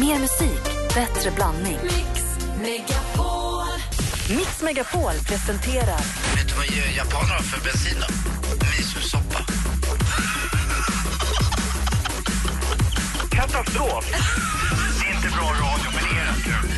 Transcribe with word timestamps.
Mer 0.00 0.18
musik, 0.18 0.62
bättre 0.94 1.30
blandning. 1.30 1.78
Mix 1.82 2.22
Megapol. 2.62 3.66
Mix 4.28 4.62
Megapol 4.62 5.12
presenterar 5.28 6.00
Vet 6.36 6.48
du 6.48 6.54
vad 6.54 6.66
japaner 6.96 7.34
har 7.34 7.42
för 7.42 7.64
bensin? 7.64 8.04
Misosoppa. 8.78 9.38
Katastrof! 13.30 14.04
Det 15.00 15.06
är 15.06 15.14
inte 15.16 15.28
bra 15.28 15.48
radio, 15.48 15.90
men 15.94 16.04
det 16.04 16.20
är 16.20 16.26
rätt 16.26 16.44
kul. 16.44 16.70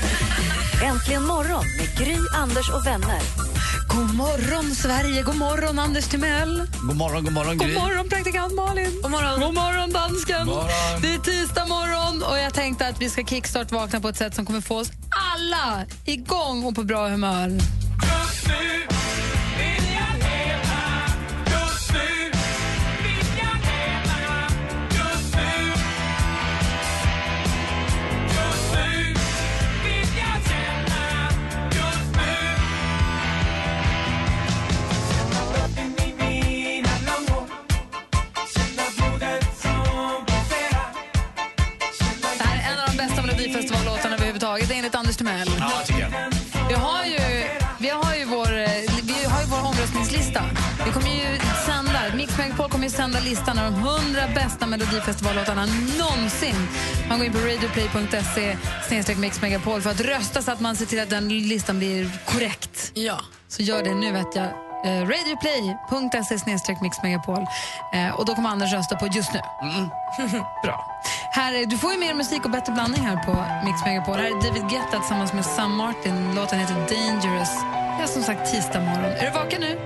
Äntligen 0.88 1.26
morgon 1.26 1.64
med 1.78 1.98
Gry, 1.98 2.18
Anders 2.34 2.70
och 2.70 2.86
vänner. 2.86 3.57
God 3.98 4.14
morgon, 4.14 4.74
Sverige! 4.74 5.22
God 5.22 5.36
morgon, 5.36 5.78
Anders 5.78 6.08
Timell! 6.08 6.66
God 6.82 6.96
morgon, 6.96 7.24
god 7.24 7.32
morgon, 7.32 7.58
God 7.58 7.74
morgon, 7.74 8.08
praktikant 8.08 8.54
Malin! 8.54 9.00
God 9.02 9.10
morgon, 9.10 9.40
God 9.40 9.54
morgon 9.54 9.90
dansken! 9.90 10.46
morgon. 10.46 11.02
Det 11.02 11.14
är 11.14 11.18
tisdag 11.18 11.66
morgon 11.66 12.22
och 12.22 12.38
jag 12.38 12.54
tänkte 12.54 12.86
att 12.86 13.02
vi 13.02 13.10
ska 13.10 13.24
kickstart 13.24 13.72
vakna 13.72 14.00
på 14.00 14.08
ett 14.08 14.16
sätt 14.16 14.34
som 14.34 14.46
kommer 14.46 14.60
få 14.60 14.76
oss 14.76 14.90
alla 15.34 15.86
igång 16.04 16.64
och 16.64 16.74
på 16.74 16.82
bra 16.82 17.08
humör. 17.08 17.58
Sända 53.18 53.30
listan 53.30 53.58
av 53.58 53.72
de 53.72 53.78
100 53.78 54.20
bästa 54.34 54.66
Melodifestivallåtarna 54.66 55.66
någonsin. 55.98 56.54
Man 57.08 57.18
går 57.18 57.26
in 57.26 57.32
på 57.32 57.38
radioplay.se 57.38 58.56
snedstreck 58.88 59.18
Mix 59.18 59.42
Megapol 59.42 59.80
för 59.80 59.90
att 59.90 60.00
rösta 60.00 60.42
så 60.42 60.50
att 60.50 60.60
man 60.60 60.76
ser 60.76 60.86
till 60.86 61.00
att 61.00 61.10
den 61.10 61.28
listan 61.28 61.78
blir 61.78 62.10
korrekt. 62.24 62.90
Ja. 62.94 63.20
Så 63.48 63.62
gör 63.62 63.82
det 63.82 63.94
nu 63.94 64.12
vet 64.12 64.36
jag. 64.36 64.44
Eh, 64.84 65.08
radioplay.se 65.08 66.38
snedstreck 66.38 66.80
Mix 66.80 67.02
Megapol. 67.02 67.46
Eh, 67.94 68.10
och 68.18 68.24
då 68.26 68.34
kommer 68.34 68.48
Anders 68.48 68.72
rösta 68.72 68.96
på 68.96 69.06
just 69.06 69.32
nu. 69.32 69.40
Bra. 70.64 71.02
Här 71.32 71.52
är, 71.52 71.66
du 71.66 71.78
får 71.78 71.92
ju 71.92 71.98
mer 71.98 72.14
musik 72.14 72.44
och 72.44 72.50
bättre 72.50 72.72
blandning 72.72 73.02
här 73.02 73.16
på 73.16 73.64
Mix 73.66 73.84
Megapol. 73.84 74.16
Här 74.16 74.24
är 74.24 74.48
David 74.48 74.70
Guetta 74.70 74.98
tillsammans 74.98 75.32
med 75.32 75.44
Sam 75.44 75.76
Martin. 75.76 76.34
Låten 76.34 76.58
heter 76.58 76.74
Dangerous. 76.74 77.50
Det 77.98 78.02
är 78.02 78.06
som 78.06 78.22
sagt 78.22 78.52
tisdag 78.52 78.80
morgon. 78.80 79.12
Är 79.12 79.24
du 79.24 79.30
vaken 79.30 79.60
nu? 79.60 79.78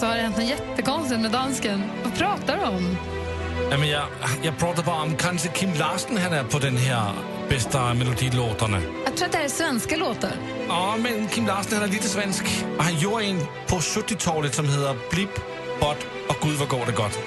Vi 0.00 0.06
har 0.06 0.06
lyssnat 0.06 0.06
på 0.06 0.06
den 0.06 0.06
så 0.06 0.06
har 0.06 0.16
det 0.16 0.22
hänt 0.22 0.36
något 0.36 0.48
jättekonstigt 0.48 1.20
med 1.20 1.30
dansken. 1.30 1.82
Vad 2.04 2.14
pratar 2.14 2.56
du 2.56 2.62
om? 2.62 2.96
Jamen, 3.70 3.88
jeg, 3.88 4.02
jeg 4.42 4.56
prater 4.58 4.82
bare 4.82 5.02
om, 5.02 5.16
kanskje 5.16 5.50
Kim 5.54 5.72
Larsen 5.78 6.16
han 6.16 6.32
er 6.32 6.44
på 6.44 6.58
den 6.58 6.76
her 6.76 7.14
bedste 7.48 7.94
melodilåterne. 7.94 8.80
Jag 9.04 9.16
tror 9.16 9.26
att 9.26 9.32
det 9.32 9.38
här 9.38 9.44
är 9.44 9.48
svenska 9.48 9.96
låtar. 9.96 10.32
Ja, 10.68 10.96
men 10.98 11.28
Kim 11.28 11.46
Larsen 11.46 11.78
han 11.78 11.88
er 11.88 11.92
lite 11.92 12.08
svensk, 12.08 12.44
han 12.78 12.98
gjorde 12.98 13.24
en 13.24 13.40
på 13.68 13.76
70-tallet, 13.76 14.54
som 14.54 14.68
hedder 14.68 14.96
Blip, 15.10 15.34
Bot 15.80 16.06
og 16.28 16.36
Gud, 16.42 16.56
hvor 16.56 16.66
går 16.66 16.86
det 16.86 16.96
godt. 16.96 17.18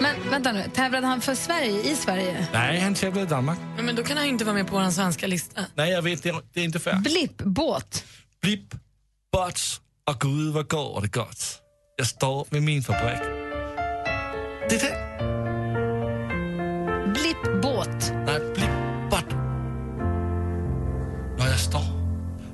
Men 0.00 0.30
vänta 0.30 0.52
nu, 0.52 0.64
tävlade 0.74 1.06
han 1.06 1.20
för 1.20 1.34
Sverige 1.34 1.82
i 1.82 1.96
Sverige? 1.96 2.46
Nej, 2.52 2.80
han 2.80 2.94
tävlade 2.94 3.26
i 3.26 3.28
Danmark. 3.28 3.58
Men 3.76 3.96
då 3.96 4.02
kan 4.02 4.16
han 4.16 4.26
ju 4.26 4.32
inte 4.32 4.44
vara 4.44 4.54
med 4.54 4.66
på 4.66 4.78
vår 4.78 4.90
svenska 4.90 5.26
lista. 5.26 5.64
Nej, 5.74 5.90
jag 5.90 6.02
vet, 6.02 6.22
det 6.22 6.28
är, 6.28 6.40
det 6.52 6.60
är 6.60 6.64
inte 6.64 6.78
fair. 6.78 6.96
Blipp, 6.96 7.36
båt. 7.42 8.04
Blip, 8.42 8.74
Bot 9.32 9.80
og 10.06 10.20
Gud, 10.20 10.52
hvor 10.52 10.62
går 10.62 11.00
det 11.00 11.12
godt. 11.12 11.65
Jeg 11.98 12.06
står 12.06 12.48
ved 12.50 12.60
min 12.60 12.82
fabrik. 12.82 13.22
Det 14.70 14.76
er 14.76 14.86
det. 14.86 14.94
Blipp, 17.14 17.62
båt. 17.62 18.14
Nej, 18.26 18.38
Blip, 18.54 18.70
Bot. 19.10 19.30
Når 21.38 21.44
jeg 21.44 21.58
står. 21.58 21.86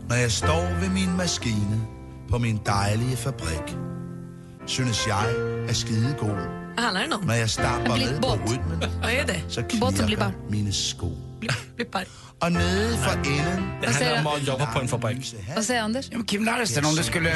Når 0.08 0.14
jeg 0.16 0.32
står 0.32 0.80
ved 0.80 0.88
min 0.88 1.16
maskine 1.16 1.80
på 2.30 2.38
min 2.38 2.60
dejlige 2.66 3.16
fabrik, 3.16 3.76
synes 4.66 5.06
jeg 5.06 5.26
er 5.68 5.72
skidegod. 5.72 6.28
Vad 6.76 6.84
handlar 6.84 7.02
den 7.02 7.12
om? 7.12 7.24
Når 7.24 7.34
jeg 7.34 7.50
stamper 7.50 7.94
En 7.94 8.00
med 8.00 8.20
på 8.22 8.28
rytmen, 8.52 8.80
Vad 9.02 9.10
är 9.12 9.24
det? 9.26 9.44
så 9.48 9.62
Båt 9.80 9.96
som 9.96 10.06
blipper. 10.06 10.24
knirker 10.30 10.50
mine 10.50 10.72
sko. 10.72 11.08
Blippar. 11.76 12.04
Og 12.40 12.52
nede 12.52 12.96
for 12.98 13.10
enden, 13.12 13.70
Det 13.82 13.94
säger 13.94 14.14
handler 14.14 14.30
om 14.32 14.40
at 14.42 14.48
jobbe 14.48 14.64
på 14.72 14.78
en 14.80 14.88
fabrik. 14.88 15.34
Vad 15.54 15.64
säger 15.64 15.82
Anders? 15.82 16.10
Kim 16.28 16.44
Larsen, 16.44 16.84
om 16.84 16.94
du 16.96 17.02
skulle. 17.02 17.30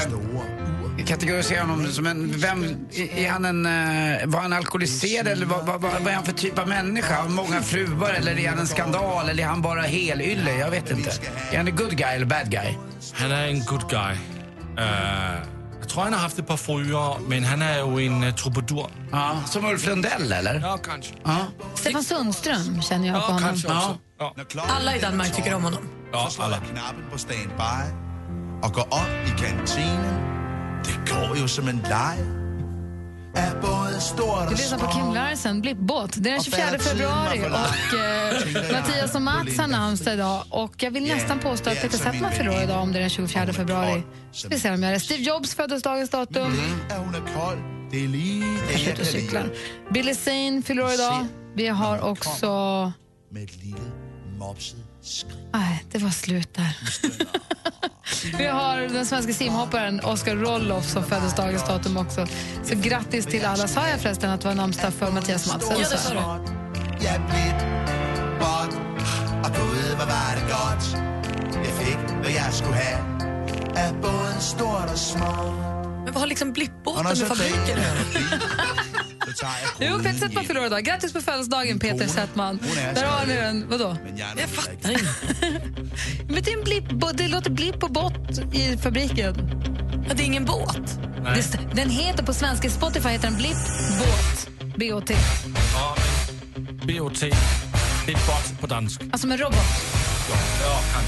Kategorisera 1.04 1.60
honom 1.60 1.86
som 1.86 2.06
en... 2.06 2.32
Vem, 2.40 2.86
är 3.16 3.30
han 3.30 3.44
en... 3.44 3.66
eh, 3.66 4.26
Var 4.26 4.40
han 4.40 4.52
alkoholiserad 4.52 5.28
eller 5.28 5.46
vad, 5.46 5.66
vad, 5.66 5.80
vad, 5.80 6.06
är 6.06 6.14
han 6.14 6.24
för 6.24 6.32
typ 6.32 6.58
av 6.58 6.68
människa? 6.68 7.14
Har 7.22 7.28
många 7.28 7.62
fruar 7.62 8.10
eller 8.10 8.38
är 8.38 8.48
han 8.48 8.58
en 8.58 8.66
skandal 8.66 9.28
eller 9.28 9.42
är 9.42 9.46
han 9.46 9.62
bara 9.62 9.82
helylle? 9.82 10.54
Jag 10.58 10.70
vet 10.70 10.90
inte. 10.90 11.10
Är 11.52 11.56
han 11.56 11.68
en 11.68 11.76
good 11.76 11.96
guy 11.96 12.08
eller 12.14 12.26
bad 12.26 12.50
guy? 12.50 12.74
Han 13.12 13.30
er 13.30 13.46
en 13.46 13.64
good 13.64 13.90
guy. 13.90 14.14
Uh, 14.78 14.84
jeg 15.80 15.88
tror, 15.88 16.02
han 16.02 16.12
har 16.12 16.20
haft 16.20 16.38
et 16.38 16.46
par 16.46 16.56
fryer, 16.56 17.20
men 17.28 17.44
han 17.44 17.62
er 17.62 17.78
jo 17.78 17.98
en 18.00 18.24
uh, 18.24 18.30
troubadour. 18.34 18.90
Ja, 19.12 19.36
som 19.46 19.64
Ulf 19.64 19.86
Lundell 19.86 20.32
eller? 20.32 20.60
Ja, 20.60 20.76
kanskje. 20.76 21.14
Ja. 21.24 21.36
Stefan 21.74 22.04
Sundström 22.04 22.82
känner 22.82 23.06
jeg 23.06 23.14
på 23.14 23.20
Ja, 23.20 23.26
honom. 23.26 23.42
kanskje 23.42 23.68
også. 23.68 23.96
Ja. 24.20 24.32
Klokken 24.48 24.70
Alla 24.76 24.96
i 24.96 25.00
Danmark 25.00 25.32
tycker 25.32 25.54
om 25.54 25.62
honom. 25.62 25.88
Ja, 26.12 26.28
jeg 26.38 26.60
knappen 26.72 27.04
på 27.12 27.18
standby 27.18 27.92
og 28.62 28.72
går 28.72 28.86
op 28.90 29.26
i 29.26 29.30
kantinen. 29.40 30.35
Det 30.84 31.12
går 31.12 31.36
jo 31.36 31.48
som 31.48 31.68
en 31.68 31.80
stort 34.00 34.48
Du 34.48 34.54
lyssnar 34.56 34.78
på 34.78 34.92
Kim. 34.92 35.14
Larsen, 35.14 35.60
Blippbåt. 35.60 36.10
Det 36.16 36.30
är 36.30 36.32
den 36.32 36.42
24 36.42 36.78
februari 36.78 37.40
och 37.40 37.98
eh, 37.98 38.72
Mattias 38.72 39.14
och 39.14 39.22
Mats 39.22 39.58
har 39.58 39.66
namnsdag 39.66 40.14
idag. 40.14 40.44
Och 40.50 40.82
jag 40.82 40.90
vill 40.90 41.02
nästan 41.02 41.38
påstå 41.38 41.70
att 41.70 41.82
Peter 41.82 41.98
Settman 41.98 42.32
fyller 42.32 42.50
år 42.50 42.62
idag 42.62 42.82
om 42.82 42.92
det 42.92 42.98
är 42.98 43.00
den 43.00 43.10
24 43.10 43.52
februari. 43.52 44.02
Vi 44.50 44.60
se 44.60 44.70
om 44.70 44.82
jag 44.82 44.92
är. 44.92 44.98
Steve 44.98 45.22
Jobs 45.22 45.54
födelsedagens 45.54 46.10
datum. 46.10 46.52
Det 47.90 48.04
er 48.04 48.08
lige 48.08 48.40
det, 48.68 48.72
Jag 48.72 48.80
är 48.80 48.92
ute 48.92 49.02
och 49.02 49.06
cyklar. 49.06 49.48
Billy 49.92 50.14
Zane 50.14 50.62
fyller 50.62 50.82
år 50.84 50.92
idag. 50.92 51.26
Vi 51.54 51.66
har 51.66 52.00
också... 52.00 52.46
Med 53.30 53.48
lille 53.64 53.90
mopset. 54.38 54.85
Nej, 55.52 55.84
det 55.92 55.98
var 55.98 56.10
slut 56.10 56.54
där. 56.54 56.76
Vi 58.38 58.46
har 58.46 58.80
den 58.80 59.06
svenska 59.06 59.32
simhopparen 59.32 60.00
Oskar 60.00 60.36
Rolloff 60.36 60.88
som 60.88 61.04
föddes 61.04 61.34
dagens 61.34 61.66
datum 61.66 61.96
också. 61.96 62.26
Så 62.64 62.74
grattis 62.74 63.26
till 63.26 63.44
alla. 63.44 63.68
Sa 63.68 63.88
jag 63.88 64.00
förresten 64.00 64.30
att 64.30 64.40
det 64.40 64.48
var 64.48 64.54
namnsdag 64.54 64.92
för 64.94 65.12
Mattias? 65.12 65.54
Eller 65.54 65.64
Ja, 65.80 65.88
det 65.90 65.98
sa 65.98 66.14
du. 66.14 66.16
Gud, 66.16 67.18
var 68.40 68.66
det 72.36 72.52
skulle 72.52 73.06
både 74.02 74.40
stort 74.40 74.96
småt. 74.98 75.54
Men 76.04 76.12
vad 76.12 76.20
har 76.20 76.26
liksom 76.26 76.52
blippbåten 76.52 77.04
med 77.04 77.18
fabriken 77.18 77.78
Jo, 79.78 79.98
Peter 79.98 80.18
Settman 80.18 80.56
år 80.56 80.66
idag. 80.66 80.84
Grattis 80.84 81.12
på 81.12 81.20
födelsedagen, 81.20 81.78
Peter 81.78 82.06
Settman. 82.06 82.58
Där 82.94 83.04
har 83.04 83.26
ni 83.26 83.34
den. 83.34 83.68
Vadå? 83.68 83.96
Jag 84.16 84.48
fattar 84.48 84.90
inte. 84.90 85.04
Men 86.28 86.42
det, 86.42 86.52
är 86.52 86.58
en 86.58 86.64
blipp, 86.64 86.84
det 87.14 87.28
låter 87.28 87.50
blipp 87.50 87.82
och 87.82 87.90
bott 87.90 88.54
i 88.54 88.76
fabriken. 88.76 89.34
Ja, 90.08 90.14
det 90.14 90.22
är 90.22 90.26
ingen 90.26 90.44
båt. 90.44 90.98
Det 91.34 91.58
Den 91.74 91.90
heter 91.90 92.24
på 92.24 92.34
svenska 92.34 92.70
Spotify 92.70 93.08
heter 93.08 93.28
den 93.28 93.36
Blipp 93.36 93.56
Båt. 93.98 94.48
B-O-T. 94.76 95.14
Ja, 95.74 95.96
men 96.54 96.66
BOT, 96.86 97.20
det 98.06 98.12
er 98.12 98.26
bot 98.26 98.60
på 98.60 98.66
dansk. 98.66 99.00
Alltså 99.12 99.26
med 99.26 99.40
robot. 99.40 99.56
Ja, 100.30 100.36
ja. 100.62 101.00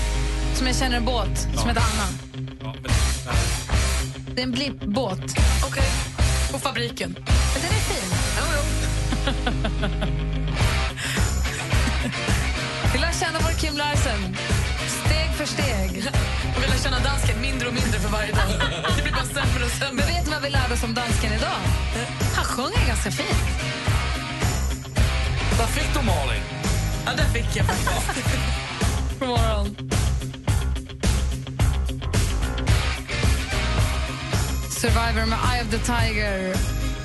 Som 0.54 0.66
jag 0.66 0.76
känner 0.76 0.96
en 0.96 1.04
båt 1.04 1.38
som 1.38 1.68
heter 1.68 1.82
Anna. 1.82 2.08
Ja, 2.60 2.74
men, 2.82 2.92
nej. 3.26 3.36
Det 4.34 4.40
är 4.40 4.44
en 4.46 4.52
blippbåt. 4.52 5.24
Okej. 5.66 5.90
På 6.52 6.58
fabriken. 6.58 7.16
Men 7.54 7.62
den 7.62 7.70
är 7.70 7.80
fin. 7.80 7.97
Vi 12.92 12.98
lär 12.98 13.12
känna 13.12 13.38
vår 13.38 13.50
Kim 13.60 13.76
Larsen. 13.76 14.36
Steg 15.04 15.30
för 15.34 15.46
steg. 15.46 16.04
Och 16.56 16.62
vi 16.62 16.66
lär 16.66 16.78
känna 16.84 16.98
dansken 16.98 17.40
mindre 17.40 17.68
och 17.68 17.74
mindre 17.74 18.00
för 18.00 18.08
varje 18.08 18.32
dag. 18.32 18.44
Det 18.96 19.02
blir 19.02 19.12
bara 19.12 19.24
sämre 19.24 19.64
och 19.64 19.70
sämre. 19.70 19.94
Men 19.94 20.06
vet 20.06 20.26
ni 20.26 20.32
vad 20.32 20.42
vi 20.42 20.50
lärde 20.50 20.74
oss 20.74 20.82
om 20.82 20.94
dansken 20.94 21.32
idag? 21.32 21.56
Han 22.36 22.44
sjunger 22.44 22.86
ganska 22.86 23.10
fint. 23.10 23.38
Där 25.58 25.66
fick 25.66 25.94
du 25.94 26.00
Malin. 26.06 26.42
Ja, 27.06 27.12
det 27.16 27.24
fick 27.24 27.56
jag 27.56 27.66
faktiskt. 28.00 28.28
God 29.18 29.28
morgon. 29.28 29.76
Survivor 34.70 35.26
med 35.26 35.38
Eye 35.52 35.62
of 35.62 35.70
the 35.70 35.78
Tiger. 35.78 36.54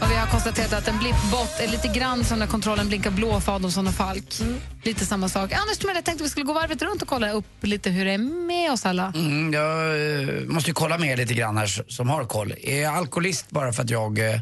Och 0.03 0.11
vi 0.11 0.15
har 0.15 0.27
konstaterat 0.27 0.73
att 0.73 0.87
en 0.87 0.99
blippbot 0.99 1.59
är 1.59 1.67
lite 1.67 1.87
grann 1.87 2.23
som 2.23 2.39
när 2.39 2.47
kontrollen 2.47 2.87
blinkar 2.87 3.11
blå 3.11 3.39
för 3.39 3.55
Adolfsson 3.55 3.87
och 3.87 3.93
Falk. 3.93 4.35
Lite 4.83 5.05
samma 5.05 5.29
sak. 5.29 5.51
Anders 5.51 5.77
Timell, 5.77 5.95
jag 5.95 6.05
tänkte 6.05 6.23
att 6.23 6.25
vi 6.25 6.29
skulle 6.29 6.45
gå 6.45 6.53
varvet 6.53 6.81
runt 6.81 7.01
och 7.01 7.07
kolla 7.07 7.31
upp 7.31 7.45
lite 7.61 7.89
hur 7.89 8.05
det 8.05 8.11
är 8.11 8.17
med 8.47 8.71
oss 8.71 8.85
alla. 8.85 9.13
Mm, 9.15 9.53
jag 9.53 9.79
eh, 10.21 10.45
måste 10.45 10.69
ju 10.69 10.73
kolla 10.73 10.97
med 10.97 11.09
er 11.09 11.17
lite 11.17 11.33
grann 11.33 11.57
här 11.57 11.91
som 11.91 12.09
har 12.09 12.25
koll. 12.25 12.53
Är 12.61 12.81
jag 12.81 12.95
alkoholist 12.95 13.49
bara 13.49 13.73
för 13.73 13.83
att 13.83 13.89
jag 13.89 14.19
eh, 14.19 14.39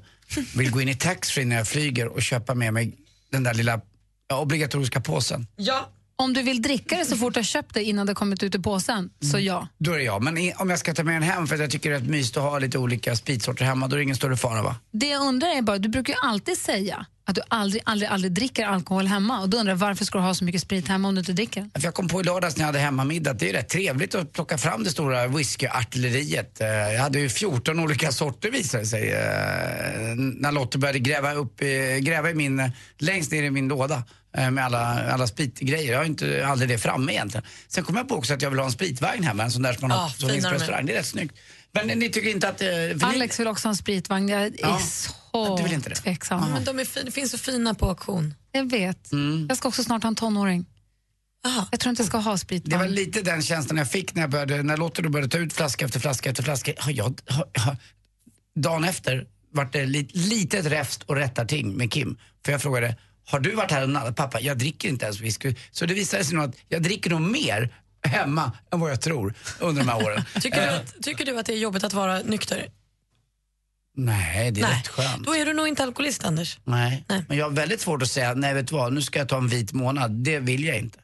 vill 0.55 0.71
gå 0.71 0.81
in 0.81 0.89
i 0.89 0.95
taxfree 0.95 1.45
när 1.45 1.55
jag 1.55 1.67
flyger 1.67 2.07
och 2.07 2.21
köpa 2.21 2.55
med 2.55 2.73
mig 2.73 2.97
den 3.31 3.43
där 3.43 3.53
lilla 3.53 3.81
ja, 4.27 4.39
obligatoriska 4.39 5.01
påsen? 5.01 5.47
Ja. 5.55 5.89
Om 6.21 6.33
du 6.33 6.41
vill 6.41 6.62
dricka 6.62 6.97
det 6.97 7.06
så 7.06 7.18
fort 7.18 7.33
du 7.33 7.38
har 7.38 7.44
köpt 7.44 7.73
det 7.73 7.83
innan 7.83 8.07
det 8.07 8.13
kommit 8.13 8.44
ut 8.44 8.56
ur 8.56 8.59
påsen, 8.59 9.09
så 9.31 9.39
ja. 9.39 9.68
Då 9.77 9.91
är 9.91 9.97
det 9.97 10.03
jag. 10.03 10.23
Men 10.23 10.38
i, 10.38 10.53
om 10.57 10.69
jag 10.69 10.79
ska 10.79 10.94
ta 10.94 11.03
med 11.03 11.15
den 11.15 11.23
hem 11.23 11.47
för 11.47 11.56
att 11.56 11.62
jag 11.62 11.71
tycker 11.71 11.89
det 11.89 11.95
är 11.95 12.01
mysigt 12.01 12.38
att 12.38 12.44
ha 12.44 12.59
lite 12.59 12.77
olika 12.77 13.15
spritsorter 13.15 13.65
hemma, 13.65 13.88
då 13.88 13.95
är 13.95 13.97
det 13.97 14.03
ingen 14.03 14.15
större 14.15 14.38
fara 14.38 14.63
va? 14.63 14.75
Det 14.91 15.07
jag 15.07 15.21
undrar 15.21 15.47
är 15.57 15.62
bara, 15.62 15.77
du 15.77 15.89
brukar 15.89 16.13
ju 16.13 16.19
alltid 16.23 16.57
säga 16.57 17.06
att 17.25 17.35
du 17.35 17.41
aldrig, 17.47 17.81
aldrig, 17.85 18.09
aldrig 18.09 18.31
dricker 18.31 18.65
alkohol 18.65 19.07
hemma. 19.07 19.41
Och 19.41 19.50
då 19.50 19.57
undrar 19.57 19.71
jag, 19.73 19.77
varför 19.77 20.06
ska 20.06 20.18
du 20.18 20.23
ha 20.23 20.33
så 20.35 20.44
mycket 20.44 20.62
sprit 20.62 20.88
hemma 20.88 21.07
om 21.07 21.15
du 21.15 21.19
inte 21.19 21.33
dricker? 21.33 21.69
För 21.75 21.83
jag 21.83 21.94
kom 21.94 22.07
på 22.07 22.21
i 22.21 22.23
lördags 22.23 22.56
när 22.57 22.62
jag 22.63 22.68
hade 22.68 22.79
hemmamiddag 22.79 23.31
att 23.31 23.39
det 23.39 23.50
är 23.50 23.53
rätt 23.53 23.69
trevligt 23.69 24.15
att 24.15 24.33
plocka 24.33 24.57
fram 24.57 24.83
det 24.83 24.89
stora 24.89 25.27
whiskyartilleriet. 25.27 26.62
Eh, 26.62 26.68
Jag 26.68 27.01
hade 27.01 27.19
ju 27.19 27.29
14 27.29 27.79
olika 27.79 28.12
sorter 28.12 28.51
visade 28.51 28.83
det 28.83 28.88
sig. 28.88 29.12
eh, 29.12 30.15
När 30.15 30.51
Lotte 30.51 30.77
började 30.77 31.00
gräva, 31.00 31.33
upp, 31.33 31.59
gräva 32.00 32.29
i 32.29 32.33
min, 32.33 32.71
längst 32.97 33.31
ner 33.31 33.44
i 33.44 33.51
min 33.51 33.67
låda 33.67 34.03
eh, 34.38 34.51
med 34.51 34.65
alla, 34.65 35.12
alla 35.13 35.27
spritgrejer. 35.27 35.91
Jag 35.91 36.00
har 36.00 36.06
inte 36.06 36.45
aldrig 36.47 36.69
det 36.69 36.77
framme 36.77 37.12
egentligen. 37.12 37.45
Sen 37.67 37.83
kom 37.83 37.95
jag 37.97 38.07
på 38.09 38.15
också 38.15 38.33
att 38.33 38.41
jag 38.41 38.50
vill 38.50 38.59
ha 38.59 38.65
en 38.65 38.71
spritvagn 38.71 39.24
hemma, 39.24 39.44
en 39.44 39.51
sån 39.51 39.62
där 39.62 39.74
som 39.74 39.81
man 39.88 39.97
har 39.97 40.06
Ja, 40.07 40.13
som 40.17 40.29
finns 40.29 40.45
på 40.45 40.51
restaurang. 40.51 40.85
Det 40.85 40.94
är 40.94 40.97
rätt 40.97 41.06
snyggt. 41.06 41.35
Men 41.74 41.88
ni 41.88 42.09
tycker 42.09 42.29
inte 42.29 42.50
att... 42.50 42.57
för 42.57 42.94
ni- 42.95 43.03
Alex 43.03 43.39
vill 43.39 43.47
också 43.47 43.67
ha 43.67 43.71
en 43.71 43.75
spritvagn. 43.77 44.29
Jag 44.29 44.41
är 44.41 44.51
Ja. 44.59 44.79
så 44.79 45.12
Du 45.57 45.63
vill 45.63 45.73
inte 45.73 45.89
det? 45.89 45.95
tveksam. 45.95 46.51
Men 46.53 46.63
de 46.63 46.79
är 46.79 46.85
fin, 46.85 47.05
det 47.05 47.11
finns 47.11 47.31
så 47.31 47.37
fina 47.37 47.73
på 47.73 47.89
auktion. 47.89 48.33
Jag 48.51 48.71
vet. 48.71 49.11
Mm. 49.11 49.45
Jag 49.49 49.57
ska 49.57 49.67
också 49.67 49.83
snart 49.83 50.03
ha 50.03 50.07
en 50.07 50.15
tonåring. 50.15 50.65
Aha. 51.45 51.67
Jag 51.71 51.79
tror 51.79 51.89
inte 51.89 52.01
jag 52.01 52.07
ska 52.07 52.17
ha 52.17 52.31
Det 52.31 52.37
spritvagn. 52.37 52.79
var 52.79 52.87
lite 52.87 53.21
den 53.21 53.41
känslan 53.41 53.77
jag 53.77 53.89
fick 53.89 54.15
när, 54.15 54.21
jag 54.21 54.29
började, 54.29 54.63
när 54.63 54.77
Lotte 54.77 55.01
då 55.01 55.09
började 55.09 55.29
ta 55.31 55.37
ut 55.37 55.53
flaska 55.53 55.85
efter 55.85 55.99
flaska 55.99 56.29
efter 56.29 56.43
flaska. 56.43 56.73
Har 56.77 56.91
jag, 56.91 57.21
har, 57.27 57.47
har, 57.59 57.77
dagen 58.55 58.83
efter 58.83 59.27
vart 59.53 59.73
det 59.73 59.85
li, 59.85 60.07
litet 60.13 60.65
räfst 60.65 61.03
och 61.03 61.15
rättarting 61.15 61.77
med 61.77 61.91
Kim. 61.91 62.17
För 62.45 62.51
jag 62.51 62.61
frågade, 62.61 62.95
har 63.25 63.39
du 63.39 63.55
varit 63.55 63.71
här 63.71 63.83
och 63.83 63.89
nallat? 63.89 64.15
Pappa, 64.15 64.39
jag 64.41 64.57
dricker 64.57 64.89
inte 64.89 65.05
ens 65.05 65.19
whisky. 65.19 65.55
Så 65.71 65.85
det 65.85 65.93
visade 65.93 66.23
sig 66.23 66.35
nog 66.35 66.45
att 66.45 66.55
jag 66.67 66.83
dricker 66.83 67.09
nog 67.09 67.21
mer 67.21 67.75
hemma 68.03 68.51
än 68.73 68.79
vad 68.79 68.91
jag 68.91 69.01
tror 69.01 69.33
under 69.59 69.81
de 69.83 69.89
här 69.89 70.05
åren. 70.05 70.23
Tycker, 70.41 70.61
du 70.61 70.69
att, 70.73 71.03
tycker 71.03 71.25
du 71.25 71.39
att 71.39 71.45
det 71.45 71.53
är 71.53 71.57
jobbigt 71.57 71.83
att 71.83 71.93
vara 71.93 72.19
nykter? 72.19 72.67
Nej, 74.06 74.51
det 74.51 74.62
är 74.62 74.63
Nej. 74.68 74.77
rätt 74.77 74.88
skönt. 74.88 75.25
Då 75.25 75.36
är 75.36 75.45
du 75.45 75.53
nog 75.53 75.68
inte 75.68 75.83
alkoholist, 75.83 76.24
Anders. 76.24 76.59
Nej. 76.63 77.06
Nej. 77.09 77.24
men 77.27 77.38
jag 77.38 77.45
har 77.45 77.51
väldigt 77.51 77.81
svårt 77.81 78.01
att 78.01 78.12
säga, 78.12 78.33
nej 78.33 78.53
vet 78.53 78.68
du 78.68 78.75
vad, 78.75 78.94
nu 78.94 79.01
ska 79.01 79.19
jag 79.19 79.30
ta 79.30 79.38
en 79.38 79.48
vit 79.48 79.74
månad. 79.74 80.12
Det 80.12 80.39
vill 80.39 80.63
jag 80.65 80.77
inte. 80.77 81.00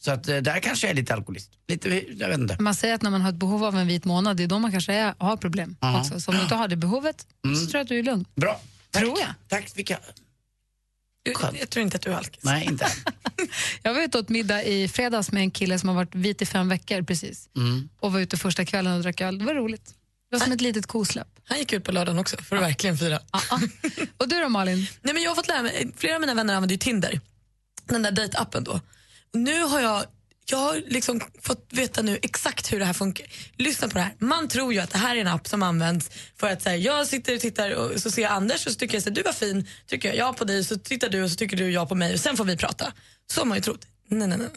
Så 0.00 0.10
att 0.10 0.28
eh, 0.28 0.36
där 0.36 0.60
kanske 0.60 0.86
jag 0.86 0.90
är 0.90 0.96
lite 0.96 1.14
alkoholist. 1.14 1.50
Lite, 1.68 2.04
jag 2.16 2.28
vet 2.28 2.38
inte. 2.38 2.56
Man 2.60 2.74
säger 2.74 2.94
att 2.94 3.02
när 3.02 3.10
man 3.10 3.20
har 3.22 3.28
ett 3.30 3.34
behov 3.36 3.64
av 3.64 3.76
en 3.78 3.86
vit 3.86 4.04
månad, 4.04 4.36
det 4.36 4.42
är 4.42 4.46
då 4.46 4.58
man 4.58 4.70
kanske 4.72 4.92
är, 4.94 5.14
har 5.18 5.36
problem 5.36 5.76
Ja. 5.80 6.00
också. 6.00 6.20
Så 6.20 6.30
om 6.30 6.36
du 6.36 6.42
inte 6.42 6.54
har 6.54 6.68
det 6.68 6.76
behovet 6.76 7.26
Mm. 7.44 7.56
så 7.56 7.62
tror 7.66 7.74
jag 7.78 7.82
att 7.82 7.88
du 7.88 7.98
är 7.98 8.02
lugn. 8.02 8.24
Bra. 8.36 8.60
Tack. 8.90 9.02
Tror 9.02 9.18
jag. 9.20 9.28
Tack. 9.48 9.72
Vilka... 9.74 9.98
Du, 11.22 11.34
jag 11.58 11.70
tror 11.70 11.82
inte 11.82 11.96
att 11.96 12.02
du 12.02 12.10
är 12.12 12.16
alkis. 12.16 12.44
Nej, 12.44 12.64
inte. 12.64 12.86
Jag 13.82 13.94
var 13.94 14.00
ute 14.02 14.18
åt 14.18 14.28
middag 14.28 14.64
i 14.64 14.88
fredags 14.88 15.32
med 15.32 15.40
en 15.42 15.50
kille 15.50 15.78
som 15.78 15.88
har 15.88 15.96
varit 15.96 16.14
vit 16.14 16.42
i 16.42 16.46
fem 16.46 16.68
veckor 16.68 17.02
precis. 17.02 17.48
Mm. 17.56 17.88
Och 18.00 18.12
var 18.12 18.20
ute 18.20 18.36
första 18.36 18.64
kvällen 18.64 18.92
och 18.96 19.02
drack 19.02 19.20
öl. 19.20 19.38
Det 19.38 19.44
var 19.44 19.54
roligt. 19.54 19.94
Det 20.30 20.36
var 20.36 20.44
som 20.44 20.52
ett 20.52 20.60
litet 20.60 20.86
kosläpp. 20.86 21.28
Han 21.44 21.58
gick 21.58 21.72
ut 21.72 21.84
på 21.84 21.92
lördagen 21.92 22.18
också 22.18 22.36
för 22.36 22.56
att 22.56 22.62
verkligen 22.62 22.98
fira. 22.98 23.20
Ah. 23.30 23.58
Och 24.16 24.28
du 24.28 24.40
då 24.40 24.48
Malin? 24.48 24.86
Nej, 25.02 25.14
men 25.14 25.22
jag 25.22 25.30
har 25.30 25.34
fått 25.34 25.48
lära 25.48 25.62
mig, 25.62 25.92
flera 25.96 26.14
av 26.14 26.20
mina 26.20 26.34
vänner 26.34 26.54
använder 26.54 26.74
ju 26.74 26.78
Tinder, 26.78 27.20
den 27.86 28.02
där 28.02 28.12
dejtappen 28.12 28.64
då. 28.64 28.80
Nu 29.32 29.62
har 29.62 29.80
jag, 29.80 30.04
jag 30.50 30.58
har 30.58 30.82
liksom 30.86 31.20
fått 31.42 31.66
veta 31.70 32.02
nu 32.02 32.18
exakt 32.22 32.72
hur 32.72 32.78
det 32.78 32.84
här 32.84 32.92
funkar. 32.92 33.26
Lyssna 33.56 33.88
på 33.88 33.94
det 33.94 34.00
här. 34.00 34.14
Man 34.18 34.48
tror 34.48 34.72
ju 34.72 34.80
att 34.80 34.90
det 34.90 34.98
här 34.98 35.16
är 35.16 35.20
en 35.20 35.26
app 35.26 35.48
som 35.48 35.62
används 35.62 36.10
för 36.36 36.50
att 36.50 36.62
säga 36.62 36.76
jag 36.76 37.06
sitter 37.06 37.34
och 37.34 37.40
tittar 37.40 37.70
och 37.70 38.00
så 38.00 38.10
ser 38.10 38.22
jag 38.22 38.32
Anders 38.32 38.66
och 38.66 38.72
så 38.72 38.78
tycker 38.78 38.94
jag 38.94 39.08
att 39.08 39.14
du 39.14 39.22
var 39.22 39.32
fin, 39.32 39.68
tycker 39.86 40.08
jag 40.08 40.16
ja 40.16 40.32
på 40.32 40.44
dig, 40.44 40.64
så 40.64 40.78
tittar 40.78 41.08
du 41.08 41.22
och 41.22 41.30
så 41.30 41.36
tycker 41.36 41.56
du 41.56 41.70
ja 41.70 41.86
på 41.86 41.94
mig 41.94 42.14
och 42.14 42.20
sen 42.20 42.36
får 42.36 42.44
vi 42.44 42.56
prata. 42.56 42.92
Så 43.32 43.40
har 43.40 43.46
man 43.46 43.58
ju 43.58 43.62
trott. 43.62 43.86
Nej, 44.08 44.28
nej, 44.28 44.38
nej. 44.38 44.48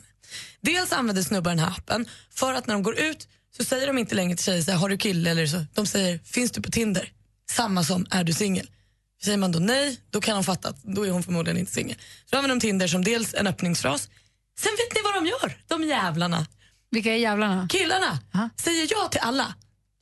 Dels 0.62 0.92
använder 0.92 1.24
snubbar 1.24 1.52
den 1.52 1.60
här 1.60 1.70
appen 1.78 2.10
för 2.30 2.54
att 2.54 2.68
när 2.68 2.74
de 2.74 2.84
går 2.84 3.00
ut 3.00 3.28
så 3.58 3.64
säger 3.64 3.88
de 3.88 3.98
inte 3.98 4.16
längre 4.16 4.36
till 4.38 4.46
tjejer 4.46 4.62
så 4.62 4.72
här, 4.72 4.78
har 4.78 4.90
du 4.90 4.98
kille 4.98 5.32
eller 5.32 5.48
så. 5.48 5.66
De 5.74 5.86
säger 5.86 6.18
finns 6.24 6.52
du 6.52 6.62
på 6.62 6.72
Tinder? 6.72 7.12
Samma 7.52 7.84
som 7.84 8.06
är 8.12 8.24
du 8.24 8.34
singel? 8.34 8.70
Säger 9.24 9.38
man 9.38 9.52
då 9.52 9.60
nej, 9.60 10.00
då 10.10 10.22
kan 10.22 10.36
de 10.36 10.44
fatta 10.44 10.70
att 10.70 10.84
då 10.84 11.04
är 11.08 11.12
hon 11.12 11.24
förmodligen 11.24 11.58
inte 11.60 11.72
singel. 11.72 11.98
Så 12.30 12.36
använder 12.38 12.56
de 12.56 12.60
Tinder 12.62 12.88
som 12.88 13.04
dels 13.04 13.34
en 13.34 13.48
öppningsfras. 13.48 14.10
Sen 14.60 14.72
vet 14.72 14.96
ni 14.96 15.02
vad 15.04 15.14
de 15.14 15.26
gör, 15.30 15.58
de 15.68 15.84
jävlarna. 15.84 16.48
Vilka 16.92 17.12
är 17.14 17.18
jävlarna? 17.18 17.68
Killarna 17.72 18.20
Aha. 18.34 18.50
säger 18.58 18.88
ja 18.92 19.08
till 19.08 19.20
alla. 19.24 19.54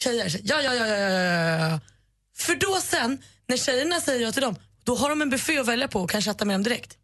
Tjejer 0.03 0.29
säger 0.29 0.45
ja, 0.49 0.61
ja, 0.61 0.75
ja, 0.75 0.87
ja, 0.87 0.97
ja, 0.97 1.09
ja, 1.09 1.69
ja. 1.69 1.79
För 2.37 2.55
då 2.55 2.79
sen, 2.81 3.17
när 3.47 3.57
tjejerna 3.57 4.01
säger 4.01 4.21
ja 4.25 4.31
till 4.31 4.41
dem, 4.41 4.55
då 4.83 4.95
har 4.95 5.09
de 5.09 5.21
en 5.21 5.29
buffé 5.29 5.57
att 5.59 5.67
välja 5.67 5.87
på 5.87 6.01
och 6.01 6.09
kan 6.09 6.21
chatta 6.21 6.45
med 6.45 6.53
dem 6.53 6.63
direkt. 6.63 6.97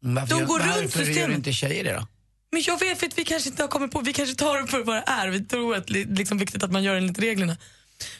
Varför, 0.00 0.34
De 0.34 0.40
gör- 0.40 0.46
går 0.46 0.58
runt 0.58 0.68
varför 0.70 0.98
gör 0.98 1.06
systemet. 1.06 1.36
inte 1.36 1.52
tjejer 1.52 1.84
det 1.84 1.92
då? 1.92 2.06
Men 2.52 2.62
jag 2.66 2.80
vet 2.80 2.98
för 2.98 3.06
att 3.06 3.18
vi 3.18 3.24
kanske 3.24 3.48
inte 3.50 3.62
har 3.62 3.68
kommit 3.68 3.90
på, 3.90 4.00
vi 4.00 4.12
kanske 4.12 4.34
tar 4.34 4.60
det 4.62 4.66
för 4.66 4.84
vad 4.84 4.96
det 4.96 5.04
är. 5.06 5.28
Vi 5.28 5.44
tror 5.44 5.76
att 5.76 5.86
det 5.86 6.02
är 6.02 6.06
liksom 6.06 6.38
viktigt 6.38 6.62
att 6.62 6.72
man 6.72 6.82
gör 6.82 6.94
enligt 6.94 7.18
reglerna. 7.18 7.56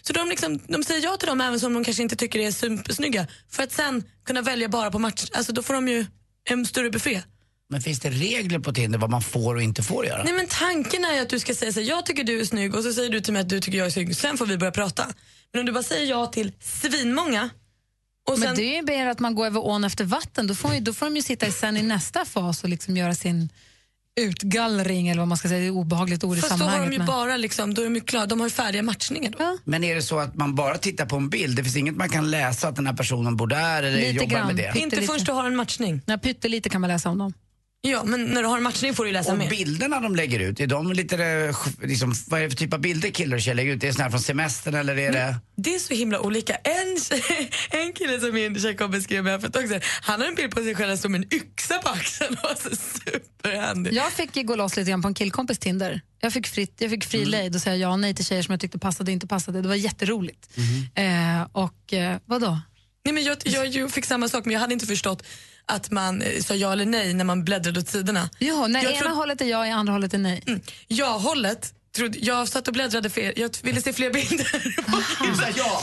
Så 0.02 0.12
de, 0.12 0.28
liksom, 0.28 0.58
de 0.68 0.84
säger 0.84 1.04
ja 1.04 1.16
till 1.16 1.28
dem 1.28 1.40
även 1.40 1.60
som 1.60 1.74
de 1.74 1.84
kanske 1.84 2.02
inte 2.02 2.16
tycker 2.16 2.38
är 2.38 2.50
supersnygga 2.52 3.26
för 3.50 3.62
att 3.62 3.72
sen 3.72 4.04
kunna 4.24 4.42
välja 4.42 4.68
bara 4.68 4.90
på 4.90 4.98
match. 4.98 5.24
Alltså 5.32 5.52
då 5.52 5.62
får 5.62 5.74
de 5.74 5.88
ju 5.88 6.06
en 6.44 6.66
större 6.66 6.90
buffé. 6.90 7.22
Men 7.70 7.82
finns 7.82 8.00
det 8.00 8.10
regler 8.10 8.58
på 8.58 8.72
Tinder 8.72 8.98
vad 8.98 9.10
man 9.10 9.22
får 9.22 9.54
och 9.54 9.62
inte 9.62 9.82
får 9.82 10.06
göra? 10.06 10.24
Nej 10.24 10.32
men 10.32 10.46
tanken 10.46 11.04
är 11.04 11.14
ju 11.14 11.20
att 11.20 11.28
du 11.28 11.40
ska 11.40 11.54
säga 11.54 11.72
så 11.72 11.80
här, 11.80 11.86
jag 11.88 12.06
tycker 12.06 12.24
du 12.24 12.40
är 12.40 12.44
snygg 12.44 12.74
och 12.74 12.82
så 12.82 12.92
säger 12.92 13.10
du 13.10 13.20
till 13.20 13.32
mig 13.32 13.42
att 13.42 13.48
du 13.48 13.60
tycker 13.60 13.78
jag 13.78 13.86
är 13.86 13.90
snygg. 13.90 14.16
Sen 14.16 14.38
får 14.38 14.46
vi 14.46 14.58
börja 14.58 14.72
prata. 14.72 15.06
Men 15.52 15.60
om 15.60 15.66
du 15.66 15.72
bara 15.72 15.82
säger 15.82 16.06
ja 16.10 16.26
till 16.26 16.52
svinmånga 16.60 17.50
och 18.28 18.38
sen... 18.38 18.46
Men 18.46 18.56
det 18.56 18.62
är 18.62 18.76
ju 18.76 18.82
mer 18.82 19.06
att 19.06 19.18
man 19.18 19.34
går 19.34 19.46
över 19.46 19.66
ån 19.66 19.84
efter 19.84 20.04
vatten. 20.04 20.46
Då 20.46 20.54
får, 20.54 20.74
ju, 20.74 20.80
då 20.80 20.92
får 20.92 21.06
de 21.06 21.16
ju 21.16 21.22
sitta 21.22 21.46
i- 21.46 21.52
sen 21.52 21.76
i 21.76 21.82
nästa 21.82 22.24
fas 22.24 22.62
och 22.62 22.68
liksom 22.68 22.96
göra 22.96 23.14
sin 23.14 23.48
utgallring 24.18 25.08
eller 25.08 25.18
vad 25.20 25.28
man 25.28 25.36
ska 25.38 25.48
säga. 25.48 25.60
Det 25.60 25.66
är 25.66 25.70
obehagligt 25.70 26.24
ord 26.24 26.36
i 26.38 26.40
Fast 26.40 26.50
då 26.50 26.54
har 26.54 26.58
sammanhanget. 26.58 26.90
de 26.90 26.92
ju 26.94 26.98
men- 26.98 27.06
bara 27.06 27.36
liksom, 27.36 27.74
då 27.74 27.82
är 27.82 27.84
de 27.86 27.94
ju 27.94 28.00
klara, 28.00 28.26
de 28.26 28.40
har 28.40 28.46
ju 28.46 28.50
färdiga 28.50 28.82
matchningar 28.82 29.30
då. 29.30 29.36
Ja. 29.38 29.56
Men 29.64 29.84
är 29.84 29.94
det 29.94 30.02
så 30.02 30.18
att 30.18 30.34
man 30.34 30.54
bara 30.54 30.78
tittar 30.78 31.06
på 31.06 31.16
en 31.16 31.28
bild? 31.28 31.56
Det 31.56 31.62
finns 31.64 31.76
inget 31.76 31.96
man 31.96 32.08
kan 32.08 32.30
läsa 32.30 32.68
att 32.68 32.76
den 32.76 32.86
här 32.86 32.94
personen 32.94 33.36
bor 33.36 33.46
där 33.46 33.82
eller 33.82 33.96
Lite 33.98 34.08
jobbar 34.10 34.26
grann. 34.30 34.46
med 34.46 34.56
det? 34.56 34.80
Inte 34.80 34.96
lite. 34.96 35.06
förrän 35.12 35.24
du 35.24 35.32
har 35.32 35.46
en 35.46 35.56
matchning. 35.56 36.00
Nej, 36.06 36.18
pyttelite 36.18 36.68
kan 36.68 36.80
man 36.80 36.88
läsa 36.90 37.08
om 37.08 37.18
dem. 37.18 37.32
Ja, 37.80 38.04
men 38.04 38.24
när 38.24 38.42
du 38.42 38.48
har 38.48 38.56
en 38.56 38.62
matchning 38.62 38.94
får 38.94 39.04
du 39.04 39.08
ju 39.10 39.12
läsa 39.14 39.32
Och 39.32 39.38
mer. 39.38 39.50
bilderna 39.50 40.00
de 40.00 40.16
lägger 40.16 40.40
ut, 40.40 40.60
är 40.60 40.66
de 40.66 40.92
lite, 40.92 41.24
eh, 41.24 41.56
liksom, 41.82 42.14
vad 42.26 42.40
är 42.40 42.44
det 42.44 42.50
för 42.50 42.56
typ 42.56 42.72
av 42.72 42.80
bilder 42.80 43.10
killar 43.10 43.36
och 43.36 43.42
tjejer 43.42 43.54
lägger 43.54 43.72
ut? 43.72 43.82
Är 43.82 43.86
det 43.86 43.92
såna 43.92 44.04
här 44.04 44.10
från 44.10 44.20
semestern 44.20 44.74
eller 44.74 44.98
är 44.98 45.12
det... 45.12 45.36
Det 45.56 45.74
är 45.74 45.78
så 45.78 45.94
himla 45.94 46.20
olika. 46.20 46.54
En, 46.54 46.96
tjej- 47.00 47.50
en 47.70 47.92
kille 47.92 48.20
som 48.20 48.34
min 48.34 48.60
tjejkompis 48.60 49.04
skrev 49.04 49.24
med 49.24 49.40
för 49.40 49.48
ett 49.48 49.54
tag 49.54 49.68
sedan, 49.68 49.80
han 50.02 50.20
har 50.20 50.28
en 50.28 50.34
bild 50.34 50.50
på 50.54 50.62
sig 50.62 50.74
själv 50.74 50.96
som 50.96 51.14
en 51.14 51.34
yxa 51.34 51.78
på 51.78 51.88
axeln 51.88 52.36
och 52.42 52.58
så 52.58 52.70
superhandy. 52.76 53.90
Jag 53.90 54.12
fick 54.12 54.36
ju 54.36 54.42
gå 54.42 54.56
loss 54.56 54.76
lite 54.76 54.90
grann 54.90 55.02
på 55.02 55.08
en 55.08 55.14
killkompis 55.14 55.58
Tinder. 55.58 56.00
Jag 56.20 56.32
fick, 56.32 56.46
fritt, 56.46 56.74
jag 56.78 56.90
fick 56.90 57.04
fri 57.04 57.24
lejd 57.24 57.54
och 57.54 57.60
säga 57.60 57.76
ja 57.76 57.88
och 57.88 57.98
nej 57.98 58.14
till 58.14 58.24
tjejer 58.24 58.42
som 58.42 58.52
jag 58.52 58.60
tyckte 58.60 58.78
passade 58.78 59.10
och 59.10 59.12
inte 59.12 59.26
passade. 59.26 59.62
Det 59.62 59.68
var 59.68 59.74
jätteroligt. 59.74 60.48
Eh, 60.94 61.42
och 61.52 61.92
eh, 61.92 62.18
vadå? 62.24 62.60
Nej, 63.04 63.14
men 63.14 63.24
jag, 63.24 63.36
jag, 63.44 63.66
jag 63.68 63.90
fick 63.90 64.04
samma 64.04 64.28
sak 64.28 64.44
men 64.44 64.52
jag 64.54 64.60
hade 64.60 64.72
inte 64.72 64.86
förstått 64.86 65.22
att 65.68 65.90
man 65.90 66.22
eh, 66.22 66.40
sa 66.42 66.54
ja 66.54 66.72
eller 66.72 66.86
nej 66.86 67.14
när 67.14 67.24
man 67.24 67.44
bläddrade 67.44 67.80
åt 67.80 67.88
sidorna. 67.88 68.30
Jo, 68.38 68.66
när 68.66 68.82
Jag 68.82 68.92
ena 68.92 69.00
tror- 69.00 69.14
hållet 69.14 69.40
är 69.40 69.44
ja, 69.44 69.66
i 69.66 69.70
andra 69.70 69.92
hållet 69.92 70.14
är 70.14 70.18
nej. 70.18 70.42
Ja-hållet, 70.88 71.74
trodde, 71.96 72.18
jag 72.18 72.48
satt 72.48 72.68
och 72.68 72.74
bläddrade 72.74 73.10
fler, 73.10 73.32
jag 73.36 73.50
ville 73.62 73.80
se 73.82 73.92
fler 73.92 74.10
bilder. 74.12 74.48
Ja, 75.56 75.80